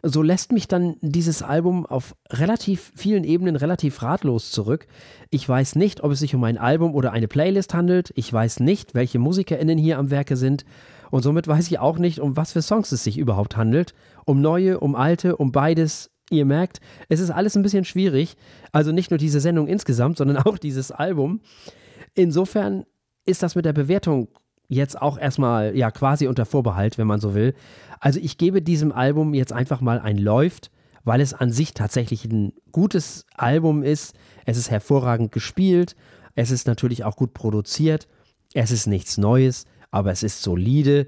So 0.02 0.20
lässt 0.20 0.52
mich 0.52 0.68
dann 0.68 0.96
dieses 1.00 1.40
Album 1.40 1.86
auf 1.86 2.14
relativ 2.28 2.92
vielen 2.94 3.24
Ebenen 3.24 3.56
relativ 3.56 4.02
ratlos 4.02 4.50
zurück. 4.50 4.86
Ich 5.30 5.48
weiß 5.48 5.76
nicht, 5.76 6.04
ob 6.04 6.12
es 6.12 6.18
sich 6.18 6.34
um 6.34 6.44
ein 6.44 6.58
Album 6.58 6.94
oder 6.94 7.12
eine 7.12 7.26
Playlist 7.26 7.72
handelt. 7.72 8.12
Ich 8.16 8.30
weiß 8.30 8.60
nicht, 8.60 8.94
welche 8.94 9.18
MusikerInnen 9.18 9.78
hier 9.78 9.96
am 9.96 10.10
Werke 10.10 10.36
sind. 10.36 10.66
Und 11.14 11.22
somit 11.22 11.46
weiß 11.46 11.68
ich 11.68 11.78
auch 11.78 11.98
nicht, 11.98 12.18
um 12.18 12.36
was 12.36 12.54
für 12.54 12.60
Songs 12.60 12.90
es 12.90 13.04
sich 13.04 13.18
überhaupt 13.18 13.56
handelt. 13.56 13.94
Um 14.24 14.40
neue, 14.40 14.80
um 14.80 14.96
alte, 14.96 15.36
um 15.36 15.52
beides 15.52 16.10
Ihr 16.28 16.44
merkt, 16.44 16.80
es 17.08 17.20
ist 17.20 17.30
alles 17.30 17.54
ein 17.54 17.62
bisschen 17.62 17.84
schwierig. 17.84 18.34
Also 18.72 18.90
nicht 18.90 19.12
nur 19.12 19.18
diese 19.18 19.38
Sendung 19.38 19.68
insgesamt, 19.68 20.18
sondern 20.18 20.38
auch 20.44 20.58
dieses 20.58 20.90
Album. 20.90 21.40
Insofern 22.14 22.84
ist 23.24 23.44
das 23.44 23.54
mit 23.54 23.64
der 23.64 23.72
Bewertung 23.72 24.26
jetzt 24.66 25.00
auch 25.00 25.16
erstmal 25.16 25.76
ja 25.76 25.92
quasi 25.92 26.26
unter 26.26 26.46
Vorbehalt, 26.46 26.98
wenn 26.98 27.06
man 27.06 27.20
so 27.20 27.32
will. 27.32 27.54
Also 28.00 28.18
ich 28.18 28.36
gebe 28.36 28.60
diesem 28.60 28.90
Album 28.90 29.34
jetzt 29.34 29.52
einfach 29.52 29.80
mal 29.80 30.00
ein 30.00 30.18
Läuft, 30.18 30.72
weil 31.04 31.20
es 31.20 31.32
an 31.32 31.52
sich 31.52 31.74
tatsächlich 31.74 32.24
ein 32.24 32.54
gutes 32.72 33.24
Album 33.36 33.84
ist. 33.84 34.16
Es 34.46 34.56
ist 34.56 34.68
hervorragend 34.68 35.30
gespielt. 35.30 35.94
Es 36.34 36.50
ist 36.50 36.66
natürlich 36.66 37.04
auch 37.04 37.14
gut 37.14 37.34
produziert. 37.34 38.08
Es 38.52 38.72
ist 38.72 38.88
nichts 38.88 39.16
Neues, 39.16 39.64
aber 39.94 40.10
es 40.10 40.24
ist 40.24 40.42
solide 40.42 41.06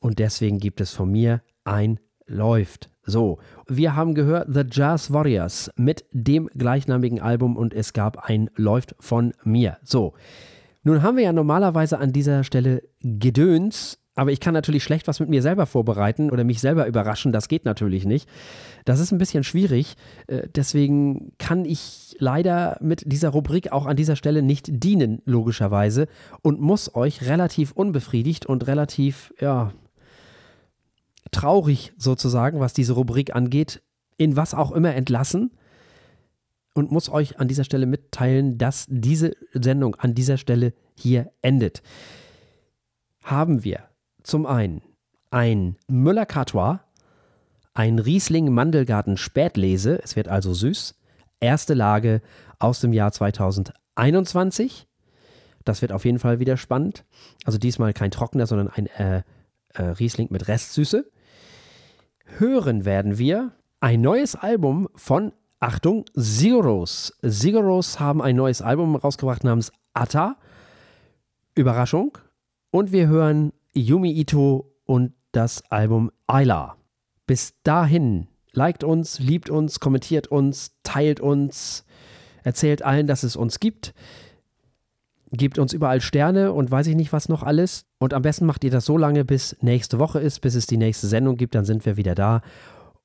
und 0.00 0.18
deswegen 0.18 0.58
gibt 0.58 0.80
es 0.80 0.92
von 0.92 1.10
mir 1.10 1.42
ein 1.64 2.00
Läuft. 2.26 2.88
So, 3.02 3.38
wir 3.68 3.94
haben 3.94 4.14
gehört 4.14 4.48
The 4.50 4.62
Jazz 4.70 5.12
Warriors 5.12 5.70
mit 5.76 6.06
dem 6.10 6.48
gleichnamigen 6.56 7.20
Album 7.20 7.54
und 7.58 7.74
es 7.74 7.92
gab 7.92 8.26
ein 8.26 8.48
Läuft 8.56 8.96
von 8.98 9.34
mir. 9.44 9.76
So, 9.82 10.14
nun 10.84 11.02
haben 11.02 11.18
wir 11.18 11.24
ja 11.24 11.34
normalerweise 11.34 11.98
an 11.98 12.14
dieser 12.14 12.44
Stelle 12.44 12.82
Gedöns, 13.02 13.98
aber 14.14 14.30
ich 14.30 14.40
kann 14.40 14.54
natürlich 14.54 14.84
schlecht 14.84 15.08
was 15.08 15.20
mit 15.20 15.28
mir 15.28 15.42
selber 15.42 15.66
vorbereiten 15.66 16.30
oder 16.30 16.44
mich 16.44 16.60
selber 16.60 16.86
überraschen. 16.86 17.32
Das 17.32 17.48
geht 17.48 17.64
natürlich 17.64 18.04
nicht. 18.04 18.28
Das 18.84 19.00
ist 19.00 19.10
ein 19.10 19.18
bisschen 19.18 19.42
schwierig. 19.42 19.96
Äh, 20.28 20.48
deswegen 20.54 21.32
kann 21.38 21.64
ich 21.64 22.16
leider 22.18 22.78
mit 22.80 23.02
dieser 23.06 23.30
Rubrik 23.30 23.72
auch 23.72 23.86
an 23.86 23.96
dieser 23.96 24.16
Stelle 24.16 24.42
nicht 24.42 24.66
dienen, 24.70 25.20
logischerweise, 25.24 26.06
und 26.42 26.60
muss 26.60 26.94
euch 26.94 27.22
relativ 27.22 27.72
unbefriedigt 27.72 28.46
und 28.46 28.66
relativ, 28.66 29.34
ja, 29.40 29.72
traurig 31.32 31.92
sozusagen, 31.96 32.60
was 32.60 32.72
diese 32.72 32.92
Rubrik 32.92 33.34
angeht, 33.34 33.82
in 34.16 34.36
was 34.36 34.54
auch 34.54 34.70
immer 34.70 34.94
entlassen 34.94 35.50
und 36.74 36.92
muss 36.92 37.08
euch 37.08 37.40
an 37.40 37.48
dieser 37.48 37.64
Stelle 37.64 37.86
mitteilen, 37.86 38.58
dass 38.58 38.86
diese 38.88 39.32
Sendung 39.52 39.96
an 39.96 40.14
dieser 40.14 40.36
Stelle 40.36 40.72
hier 40.94 41.32
endet. 41.42 41.82
Haben 43.24 43.64
wir 43.64 43.88
zum 44.24 44.46
einen 44.46 44.82
ein 45.30 45.76
Müller-Catois, 45.86 46.80
ein 47.74 48.00
Riesling-Mandelgarten 48.00 49.16
Spätlese, 49.16 50.00
es 50.02 50.16
wird 50.16 50.28
also 50.28 50.52
süß, 50.52 50.96
erste 51.40 51.74
Lage 51.74 52.22
aus 52.58 52.80
dem 52.80 52.92
Jahr 52.92 53.12
2021. 53.12 54.88
Das 55.64 55.82
wird 55.82 55.92
auf 55.92 56.04
jeden 56.04 56.18
Fall 56.18 56.40
wieder 56.40 56.56
spannend. 56.56 57.04
Also 57.44 57.58
diesmal 57.58 57.92
kein 57.92 58.10
trockener, 58.10 58.46
sondern 58.46 58.68
ein 58.68 58.86
äh, 58.86 59.22
äh, 59.74 59.82
Riesling 59.82 60.28
mit 60.30 60.48
Restsüße 60.48 61.04
hören 62.38 62.84
werden 62.84 63.18
wir 63.18 63.52
ein 63.80 64.00
neues 64.00 64.34
Album 64.34 64.88
von, 64.94 65.32
Achtung, 65.60 66.04
Zeros. 66.14 67.16
Zeros 67.26 68.00
haben 68.00 68.20
ein 68.22 68.36
neues 68.36 68.62
Album 68.62 68.96
rausgebracht 68.96 69.44
namens 69.44 69.72
Atta. 69.92 70.36
Überraschung. 71.54 72.18
Und 72.70 72.92
wir 72.92 73.06
hören 73.06 73.52
Yumi 73.74 74.12
Ito 74.12 74.72
und 74.84 75.12
das 75.32 75.62
Album 75.70 76.10
Ayla. 76.26 76.76
Bis 77.26 77.54
dahin, 77.64 78.28
liked 78.52 78.84
uns, 78.84 79.18
liebt 79.18 79.50
uns, 79.50 79.80
kommentiert 79.80 80.28
uns, 80.28 80.76
teilt 80.84 81.20
uns, 81.20 81.84
erzählt 82.44 82.82
allen, 82.82 83.06
dass 83.06 83.24
es 83.24 83.34
uns 83.34 83.58
gibt. 83.58 83.94
Gebt 85.32 85.58
uns 85.58 85.72
überall 85.72 86.00
Sterne 86.00 86.52
und 86.52 86.70
weiß 86.70 86.86
ich 86.86 86.94
nicht 86.94 87.12
was 87.12 87.28
noch 87.28 87.42
alles. 87.42 87.86
Und 87.98 88.14
am 88.14 88.22
besten 88.22 88.46
macht 88.46 88.62
ihr 88.62 88.70
das 88.70 88.84
so 88.84 88.96
lange, 88.96 89.24
bis 89.24 89.56
nächste 89.60 89.98
Woche 89.98 90.20
ist, 90.20 90.40
bis 90.40 90.54
es 90.54 90.66
die 90.66 90.76
nächste 90.76 91.08
Sendung 91.08 91.36
gibt, 91.36 91.56
dann 91.56 91.64
sind 91.64 91.84
wir 91.84 91.96
wieder 91.96 92.14
da. 92.14 92.42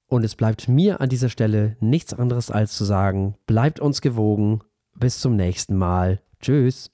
Und 0.07 0.23
es 0.23 0.35
bleibt 0.35 0.67
mir 0.67 1.01
an 1.01 1.09
dieser 1.09 1.29
Stelle 1.29 1.77
nichts 1.79 2.13
anderes 2.13 2.51
als 2.51 2.75
zu 2.75 2.85
sagen, 2.85 3.35
bleibt 3.47 3.79
uns 3.79 4.01
gewogen. 4.01 4.61
Bis 4.95 5.19
zum 5.19 5.35
nächsten 5.35 5.77
Mal. 5.77 6.21
Tschüss. 6.41 6.91